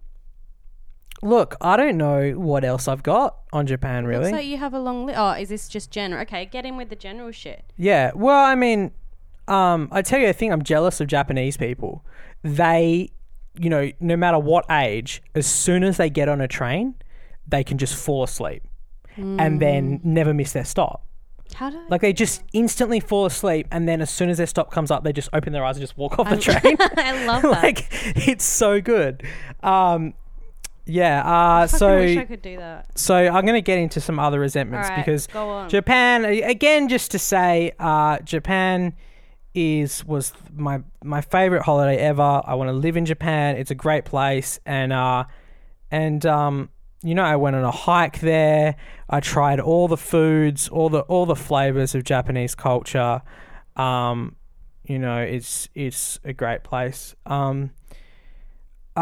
[1.21, 4.05] Look, I don't know what else I've got on Japan.
[4.05, 5.19] Really, like you have a long list.
[5.19, 6.21] Oh, is this just general?
[6.21, 7.65] Okay, get in with the general shit.
[7.77, 8.12] Yeah.
[8.15, 8.91] Well, I mean,
[9.47, 10.51] um, I tell you a thing.
[10.53, 12.05] I'm jealous of Japanese people.
[12.43, 13.10] They,
[13.60, 16.95] you know, no matter what age, as soon as they get on a train,
[17.47, 18.63] they can just fall asleep
[19.17, 21.05] and then never miss their stop.
[21.53, 24.71] How do Like they just instantly fall asleep, and then as soon as their stop
[24.71, 26.77] comes up, they just open their eyes and just walk off the train.
[26.79, 27.51] I love that.
[27.51, 29.23] like it's so good.
[29.62, 30.13] Um,
[30.89, 31.21] yeah.
[31.25, 32.97] Uh, I so wish I could do that.
[32.97, 35.69] so I'm gonna get into some other resentments right, because go on.
[35.69, 38.93] Japan again, just to say, uh, Japan
[39.54, 42.41] is was my my favorite holiday ever.
[42.43, 43.58] I want to live in Japan.
[43.58, 45.25] It's a great place, and uh,
[45.91, 46.69] and um,
[47.04, 48.75] you know, I went on a hike there.
[49.10, 53.21] I tried all the foods, all the all the flavors of Japanese culture.
[53.75, 54.36] Um,
[54.84, 57.15] you know, it's it's a great place.
[57.25, 57.71] Um,
[58.95, 59.02] uh,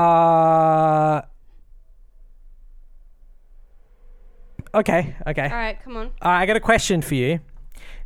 [4.77, 5.43] okay, okay.
[5.43, 6.11] All right, come on.
[6.21, 7.39] All right, I got a question for you.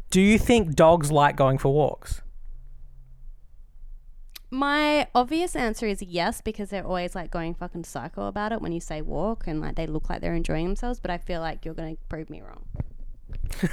[0.10, 2.22] Do you think dogs like going for walks?
[4.54, 8.74] My obvious answer is yes because they're always like going fucking psycho about it when
[8.74, 11.00] you say walk and like they look like they're enjoying themselves.
[11.00, 12.66] But I feel like you're gonna prove me wrong.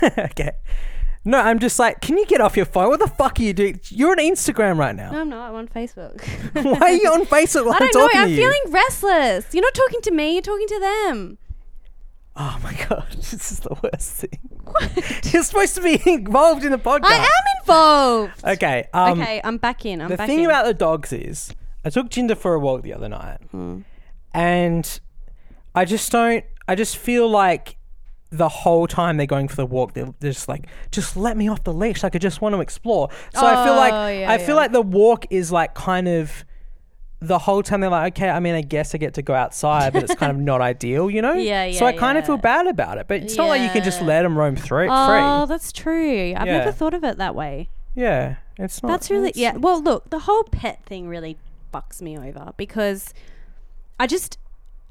[0.19, 0.53] okay.
[1.25, 2.89] No, I'm just like, can you get off your phone?
[2.91, 3.81] What the fuck are you doing?
[3.89, 5.11] You're on Instagram right now.
[5.11, 5.49] No, I'm not.
[5.51, 6.23] I'm on Facebook.
[6.65, 8.21] Why are you on Facebook while I I'm don't know.
[8.21, 8.37] I'm to you?
[8.37, 9.53] feeling restless.
[9.53, 10.35] You're not talking to me.
[10.35, 11.39] You're talking to them.
[12.39, 14.39] Oh my god, this is the worst thing.
[15.33, 17.05] You're supposed to be involved in the podcast.
[17.05, 18.45] I am involved.
[18.45, 18.87] Okay.
[18.95, 20.01] Um, okay, I'm back in.
[20.01, 20.45] I'm the back thing in.
[20.47, 21.53] about the dogs is,
[21.85, 23.81] I took Jinder for a walk the other night, Hmm.
[24.33, 25.01] and
[25.75, 26.45] I just don't.
[26.67, 27.77] I just feel like
[28.31, 31.49] the whole time they're going for the walk, they're, they're just like, just let me
[31.49, 32.03] off the leash.
[32.03, 33.09] Like I just want to explore.
[33.35, 34.55] So I feel like Oh, yeah, I feel yeah.
[34.55, 36.45] like the walk is like kind of.
[37.21, 39.93] The whole time they're like, okay, I mean, I guess I get to go outside,
[39.93, 41.33] but it's kind of not ideal, you know?
[41.35, 41.79] Yeah, yeah.
[41.79, 43.83] So I yeah, kind of feel bad about it, but it's not like you can
[43.83, 45.53] just let them roam through oh, free.
[45.53, 46.35] that's true.
[46.37, 46.59] I've Yeah.
[46.59, 47.69] never thought of it that way.
[47.97, 48.37] Yeah.
[48.59, 48.89] It's not.
[48.89, 49.57] That's really yeah.
[49.57, 51.39] Well, look, the whole pet thing really
[51.71, 53.15] bucks me over because
[54.01, 54.39] I just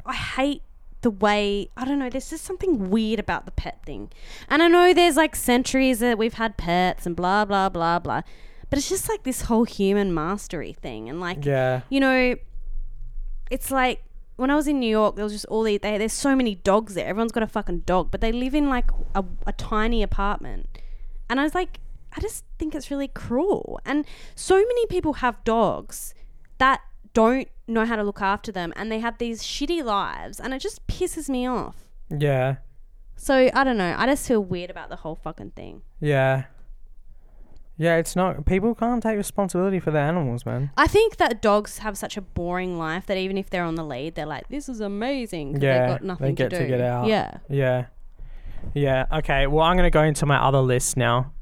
[0.05, 0.61] I hate
[1.01, 2.09] the way I don't know.
[2.09, 4.09] There's just something weird about the pet thing,
[4.49, 8.21] and I know there's like centuries that we've had pets and blah blah blah blah,
[8.69, 11.81] but it's just like this whole human mastery thing, and like Yeah.
[11.89, 12.35] you know,
[13.49, 14.03] it's like
[14.35, 15.79] when I was in New York, there was just all these.
[15.81, 17.07] They, there's so many dogs there.
[17.07, 20.67] Everyone's got a fucking dog, but they live in like a, a tiny apartment.
[21.29, 21.79] And I was like,
[22.15, 23.79] I just think it's really cruel.
[23.85, 24.05] And
[24.35, 26.13] so many people have dogs
[26.59, 26.81] that
[27.13, 30.59] don't know how to look after them, and they have these shitty lives, and it
[30.59, 31.75] just pisses me off.
[32.09, 32.57] Yeah.
[33.15, 33.95] So I don't know.
[33.97, 35.81] I just feel weird about the whole fucking thing.
[35.99, 36.43] Yeah.
[37.79, 38.45] Yeah, it's not.
[38.45, 40.71] People can't take responsibility for their animals, man.
[40.77, 43.83] I think that dogs have such a boring life that even if they're on the
[43.83, 46.69] lead, they're like, "This is amazing." Yeah, they've got they nothing get to to do.
[46.69, 47.05] get out.
[47.05, 47.37] Yeah.
[47.49, 47.85] Yeah.
[48.73, 49.05] Yeah.
[49.19, 49.45] Okay.
[49.45, 51.33] Well, I'm gonna go into my other list now.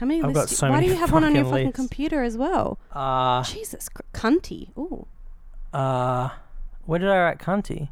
[0.00, 0.50] How many I've lists?
[0.52, 1.76] got so Why do many you have one on your fucking fucking lists.
[1.76, 2.80] computer as well?
[2.90, 3.44] Uh.
[3.44, 4.76] Jesus, cr- cunty.
[4.76, 5.06] Ooh.
[5.72, 6.30] Uh.
[6.86, 7.90] Where did I write cunty?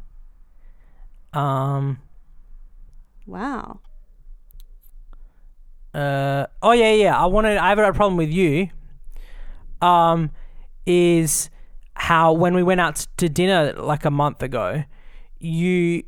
[1.31, 1.99] Um.
[3.25, 3.79] Wow.
[5.93, 6.47] Uh.
[6.61, 7.17] Oh yeah, yeah.
[7.17, 7.57] I wanted.
[7.57, 8.69] I have a problem with you.
[9.81, 10.31] Um,
[10.85, 11.49] is
[11.95, 14.83] how when we went out to dinner like a month ago,
[15.39, 16.03] you,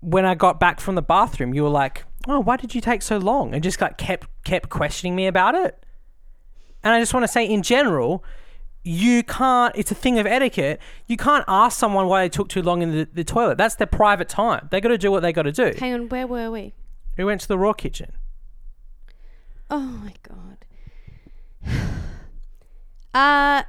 [0.00, 3.02] when I got back from the bathroom, you were like, "Oh, why did you take
[3.02, 5.84] so long?" And just like kept kept questioning me about it.
[6.82, 8.24] And I just want to say, in general,
[8.84, 9.74] you can't.
[9.76, 10.80] It's a thing of etiquette.
[11.06, 13.58] You can't ask someone why they took too long in the, the toilet.
[13.58, 14.68] That's their private time.
[14.70, 15.74] They got to do what they got to do.
[15.78, 16.74] Hang on, where were we?
[17.16, 18.12] We went to the raw kitchen.
[19.70, 20.64] Oh my god.
[23.14, 23.62] Uh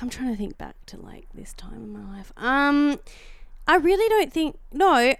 [0.00, 2.32] I'm trying to think back to like this time in my life.
[2.36, 3.00] Um
[3.66, 5.14] I really don't think no.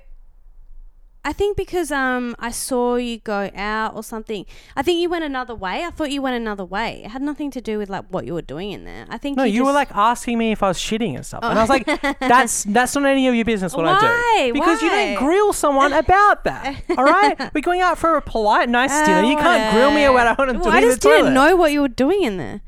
[1.28, 4.46] I think because um I saw you go out or something.
[4.76, 5.82] I think you went another way.
[5.84, 7.02] I thought you went another way.
[7.04, 9.06] It had nothing to do with like what you were doing in there.
[9.10, 11.40] I think No, you, were just- like asking me if I was shitting and stuff,
[11.42, 11.84] and I was like,
[12.20, 14.46] "That's that's not any of your business what I Why?
[14.46, 16.84] do." Because you don't grill someone about that.
[16.96, 19.26] All right, we're going out for a polite, nice Uh, dinner.
[19.28, 21.32] You can't grill me about what I'm well, doing I in the just didn't toilet.
[21.34, 22.60] know what you were doing in there.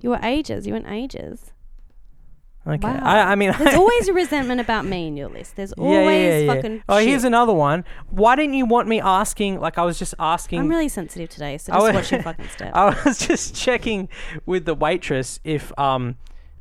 [0.00, 0.66] You were ages.
[0.66, 1.52] You went ages.
[2.70, 3.00] Okay, Wow.
[3.02, 5.56] I, I mean, There's always a resentment about me in your list.
[5.56, 6.54] There's Yeah, yeah, always yeah, yeah.
[6.54, 6.82] fucking.
[6.88, 7.84] Oh, here's another one.
[8.10, 9.60] Why didn't you want me asking?
[9.60, 10.60] Like I was just asking.
[10.60, 12.74] I'm really sensitive today, so just wa- watch your fucking step.
[12.74, 14.08] I was just checking
[14.46, 16.16] with the waitress if um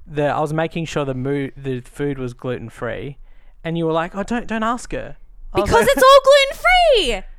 [0.08, 3.18] the I was making sure the mo- the food was gluten free,
[3.64, 5.18] and you were like, "Oh, don't don't ask her."
[5.54, 7.22] I because like- it's all gluten free.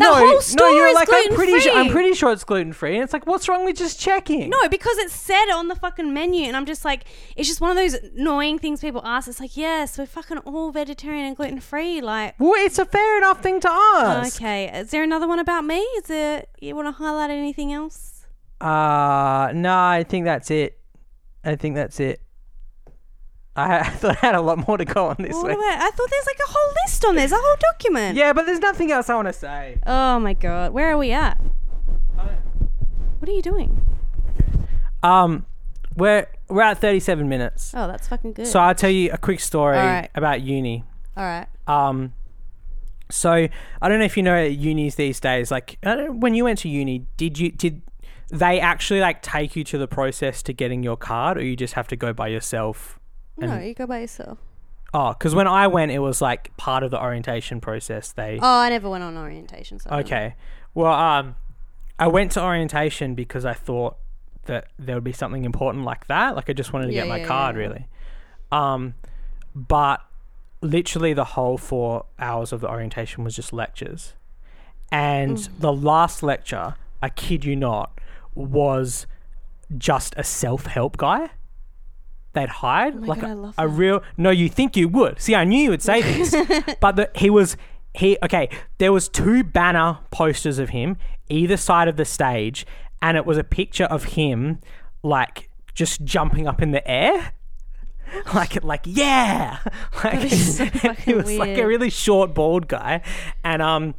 [0.00, 2.94] no, whole no, you're is like, I'm pretty sure I'm pretty sure it's gluten free,
[2.94, 4.50] and it's like, what's wrong with just checking?
[4.50, 7.04] No, because it's said on the fucking menu, and I'm just like,
[7.36, 9.28] it's just one of those annoying things people ask.
[9.28, 12.00] It's like, yes, we're fucking all vegetarian and gluten free.
[12.00, 14.36] Like, Well, it's a fair enough thing to ask.
[14.40, 15.78] okay, is there another one about me?
[15.78, 16.44] Is there?
[16.60, 18.26] You want to highlight anything else?
[18.60, 20.78] Uh no, I think that's it.
[21.44, 22.20] I think that's it.
[23.56, 25.56] I, I thought I had a lot more to go on this What week.
[25.56, 27.14] about- I thought there's like a whole list on.
[27.16, 28.16] There's a whole document.
[28.16, 29.78] Yeah, but there's nothing else I want to say.
[29.86, 31.40] Oh my god, where are we at?
[32.16, 33.80] What are you doing?
[35.02, 35.46] Um,
[35.96, 37.72] we're we're at 37 minutes.
[37.74, 38.46] Oh, that's fucking good.
[38.46, 40.10] So I'll tell you a quick story Alright.
[40.14, 40.84] about uni.
[41.16, 41.46] All right.
[41.66, 42.12] Um,
[43.10, 43.30] so
[43.80, 45.50] I don't know if you know unis these days.
[45.50, 47.82] Like I don't- when you went to uni, did you did
[48.30, 51.74] they actually like take you to the process to getting your card, or you just
[51.74, 52.98] have to go by yourself?
[53.36, 54.38] No, you go by yourself.
[54.92, 58.12] Oh, because when I went, it was like part of the orientation process.
[58.12, 59.80] They Oh, I never went on orientation.
[59.80, 60.34] So I don't okay.
[60.72, 61.36] Well, um,
[61.98, 63.96] I went to orientation because I thought
[64.44, 66.36] that there would be something important like that.
[66.36, 67.62] Like I just wanted to Yeah, get my yeah, card, yeah.
[67.62, 67.86] really.
[68.52, 68.94] Um,
[69.54, 70.00] but
[70.60, 74.14] literally the whole four hours of the orientation was just lectures,
[74.92, 75.60] and Mm.
[75.60, 78.00] the last lecture, I kid you not,
[78.34, 79.06] was
[79.76, 81.30] just a self-help guy.
[82.34, 82.94] They'd hide.
[82.96, 83.74] Oh like God, a, I love a that.
[83.74, 84.02] real.
[84.16, 85.20] No, you think you would?
[85.20, 86.34] See, I knew you would say this,
[86.80, 87.56] but the, he was
[87.94, 88.18] he.
[88.22, 90.96] Okay, there was two banner posters of him
[91.28, 92.66] either side of the stage,
[93.00, 94.58] and it was a picture of him
[95.02, 97.32] like just jumping up in the air.
[98.34, 99.58] Like like yeah,
[100.04, 103.00] like so he was like a really short bald guy,
[103.42, 103.94] and um,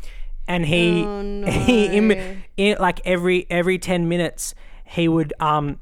[0.47, 4.55] and he Oh, he in, in like every every 10 minutes
[4.86, 5.79] he would um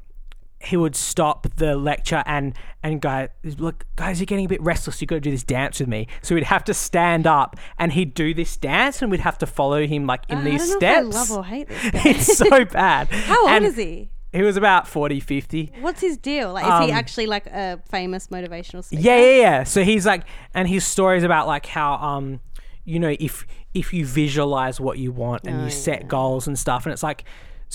[0.64, 5.00] he would stop the lecture and and go look guys you're getting a bit restless
[5.00, 7.92] you got to do this dance with me so we'd have to stand up and
[7.92, 10.82] he'd do this dance and we'd have to follow him like in I these steps
[10.82, 12.00] know if I love or hate this guy.
[12.04, 14.10] it's so bad How old is he?
[14.32, 16.52] he was about 40 50 What's his deal?
[16.52, 19.00] Like, is he Um, actually like a famous motivational speaker?
[19.02, 19.62] Yeah, yeah, yeah.
[19.64, 22.40] So he's like, and his stories about like how, um,
[22.84, 26.06] you know, if if you visualize what you want and Oh, you set yeah.
[26.08, 27.22] goals and stuff, and it's like,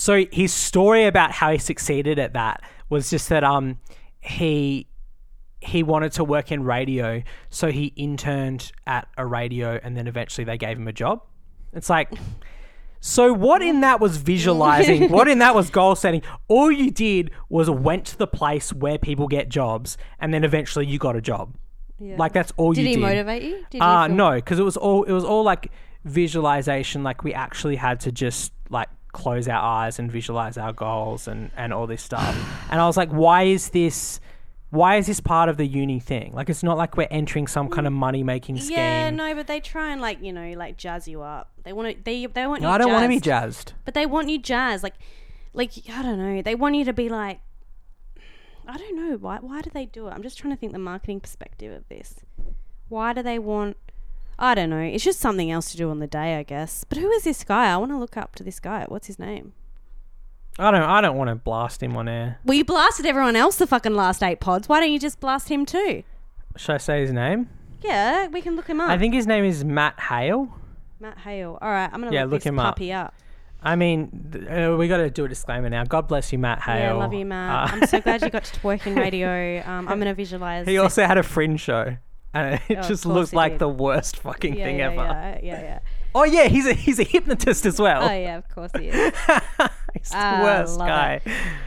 [0.00, 3.78] so his story about how he succeeded at that was just that um
[4.18, 4.86] he
[5.60, 10.46] he wanted to work in radio, so he interned at a radio, and then eventually
[10.46, 11.20] they gave him a job.
[11.74, 12.10] It's like.
[13.02, 15.10] So what in that was visualizing?
[15.10, 16.22] what in that was goal setting?
[16.48, 20.86] All you did was went to the place where people get jobs, and then eventually
[20.86, 21.56] you got a job.
[21.98, 22.16] Yeah.
[22.18, 23.00] Like that's all did you he did.
[23.00, 23.66] He motivate you?
[23.68, 25.70] Did Uh feel- no, because it was all it was all like
[26.04, 27.02] visualization.
[27.02, 31.50] Like we actually had to just like close our eyes and visualize our goals and
[31.56, 32.36] and all this stuff.
[32.70, 34.20] and I was like, why is this?
[34.70, 36.32] Why is this part of the uni thing?
[36.32, 38.76] Like it's not like we're entering some kind of money making scheme.
[38.76, 41.50] Yeah, no, but they try and like you know like jazz you up.
[41.64, 42.68] They want to they they want you.
[42.68, 43.68] I don't want to be jazzed.
[43.68, 43.72] jazzed.
[43.84, 44.94] but they want you jazz like
[45.52, 46.40] like I don't know.
[46.42, 47.40] They want you to be like
[48.66, 50.10] I don't know why why do they do it?
[50.10, 52.20] I'm just trying to think the marketing perspective of this.
[52.88, 53.76] Why do they want
[54.42, 54.78] I don't know.
[54.80, 56.84] It's just something else to do on the day, I guess.
[56.88, 57.70] But who is this guy?
[57.72, 58.84] I want to look up to this guy.
[58.88, 59.52] What's his name?
[60.58, 60.82] I don't.
[60.82, 62.38] I don't want to blast him on air.
[62.44, 64.68] Well, you blasted everyone else the fucking last eight pods.
[64.68, 66.02] Why don't you just blast him too?
[66.56, 67.48] Should I say his name?
[67.82, 68.90] Yeah, we can look him up.
[68.90, 70.48] I think his name is Matt Hale.
[70.98, 71.58] Matt Hale.
[71.62, 72.74] All right, I'm gonna Yeah, look, look this him up.
[72.76, 73.14] puppy up.
[73.62, 75.84] I mean, th- uh, we got to do a disclaimer now.
[75.84, 76.76] God bless you, Matt Hale.
[76.78, 77.70] Yeah, love you, Matt.
[77.70, 79.62] Uh, I'm so glad you got to work in radio.
[79.66, 80.66] Um, I'm gonna visualize.
[80.66, 81.96] He also had a fringe show,
[82.34, 83.58] and it Oh, just looked like did.
[83.60, 84.96] the worst fucking yeah, thing yeah, ever.
[84.96, 85.78] Yeah, yeah, yeah.
[86.14, 88.02] Oh yeah, he's a he's a hypnotist as well.
[88.02, 88.94] Oh yeah, of course he is.
[89.94, 91.20] he's the Ah, worst guy.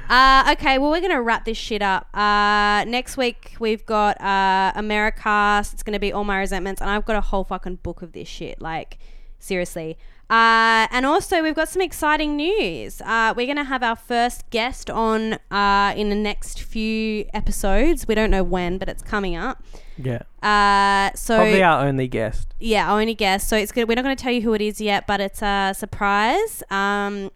[0.09, 2.07] Uh, okay, well, we're going to wrap this shit up.
[2.13, 5.73] Uh, next week, we've got uh, Americast.
[5.73, 6.81] It's going to be All My Resentments.
[6.81, 8.61] And I've got a whole fucking book of this shit.
[8.61, 8.97] Like,
[9.39, 9.97] seriously.
[10.33, 13.01] Uh, and also, we've got some exciting news.
[13.01, 18.07] Uh, we're going to have our first guest on uh, in the next few episodes.
[18.07, 19.63] We don't know when, but it's coming up.
[19.95, 22.47] Yeah, Uh, so probably our only guest.
[22.59, 23.47] yeah, I only guess.
[23.47, 23.87] So it's good.
[23.87, 26.63] We're not going to tell you who it is yet, but it's a surprise.
[26.71, 27.29] Um,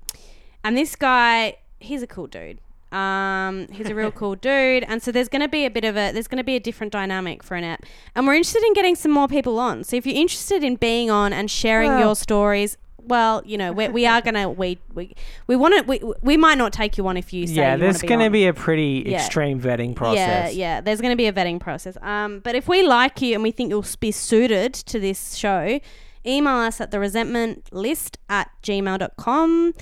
[0.64, 2.58] and this guy, he's a cool dude.
[2.92, 5.96] Um, he's a real cool dude, and so there's going to be a bit of
[5.98, 7.86] a there's going to be a different dynamic for an app,
[8.16, 9.84] and we're interested in getting some more people on.
[9.84, 12.76] So if you're interested in being on and sharing Well- your stories.
[13.08, 15.16] Well, you know, we, we are gonna we we
[15.48, 17.82] we want to we, we might not take you on if you say Yeah, you
[17.82, 18.32] there's be going to on.
[18.32, 19.18] be a pretty Yeah.
[19.18, 20.54] extreme vetting process.
[20.54, 20.82] Yeah, yeah.
[20.82, 21.98] There's going to be a vetting process.
[22.02, 25.80] Um, but if we like you and we think you'll be suited to this show,
[26.26, 29.74] email us at the resentment list at gmail.com.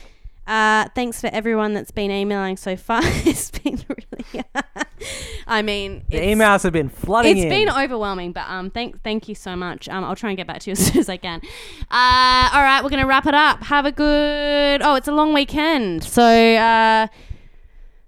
[0.48, 3.02] Uh, thanks for everyone that's been emailing so far.
[3.04, 4.44] it's been really,
[5.48, 7.50] I mean, The emails have been flooding it's in.
[7.50, 9.90] been overwhelming, but um, thank thank you so much.
[9.90, 11.42] Um, I'll try and get back to you as soon as I can.
[11.90, 13.64] Uh, all right, we're gonna wrap it up.
[13.64, 14.82] Have a good.
[14.84, 17.08] Oh, it's a long weekend, so uh,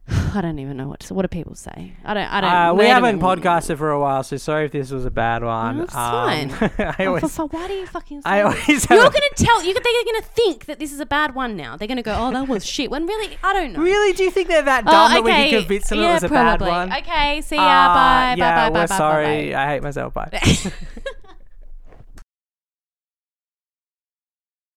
[0.33, 1.93] I don't even know what to, what do people say.
[2.05, 2.23] I don't.
[2.31, 2.51] I don't.
[2.53, 5.77] Uh, we haven't podcasted for a while, so sorry if this was a bad one.
[5.77, 6.71] No, it's Um, fine.
[6.79, 8.21] I Oh, always, for, why do you fucking?
[8.21, 9.63] Say I always You're gonna tell.
[9.63, 11.75] You're they're gonna think that this is a bad one now.
[11.75, 12.89] They're gonna go, oh, that was shit.
[12.89, 13.79] When really, I don't know.
[13.81, 14.13] Really?
[14.13, 16.23] Do you think they're that Oh, dumb that we can convince them yeah, it was
[16.23, 16.67] a probably.
[16.67, 16.97] bad one?
[16.99, 17.61] Okay, see ya.
[17.61, 18.35] Uh, bye.
[18.37, 18.69] yeah, bye.
[18.69, 18.79] Bye.
[18.81, 18.95] we're Bye.
[18.97, 19.51] sorry.
[19.51, 19.63] Bye.
[19.63, 20.13] I hate myself.
[20.13, 20.29] Bye.
[20.31, 20.39] bye.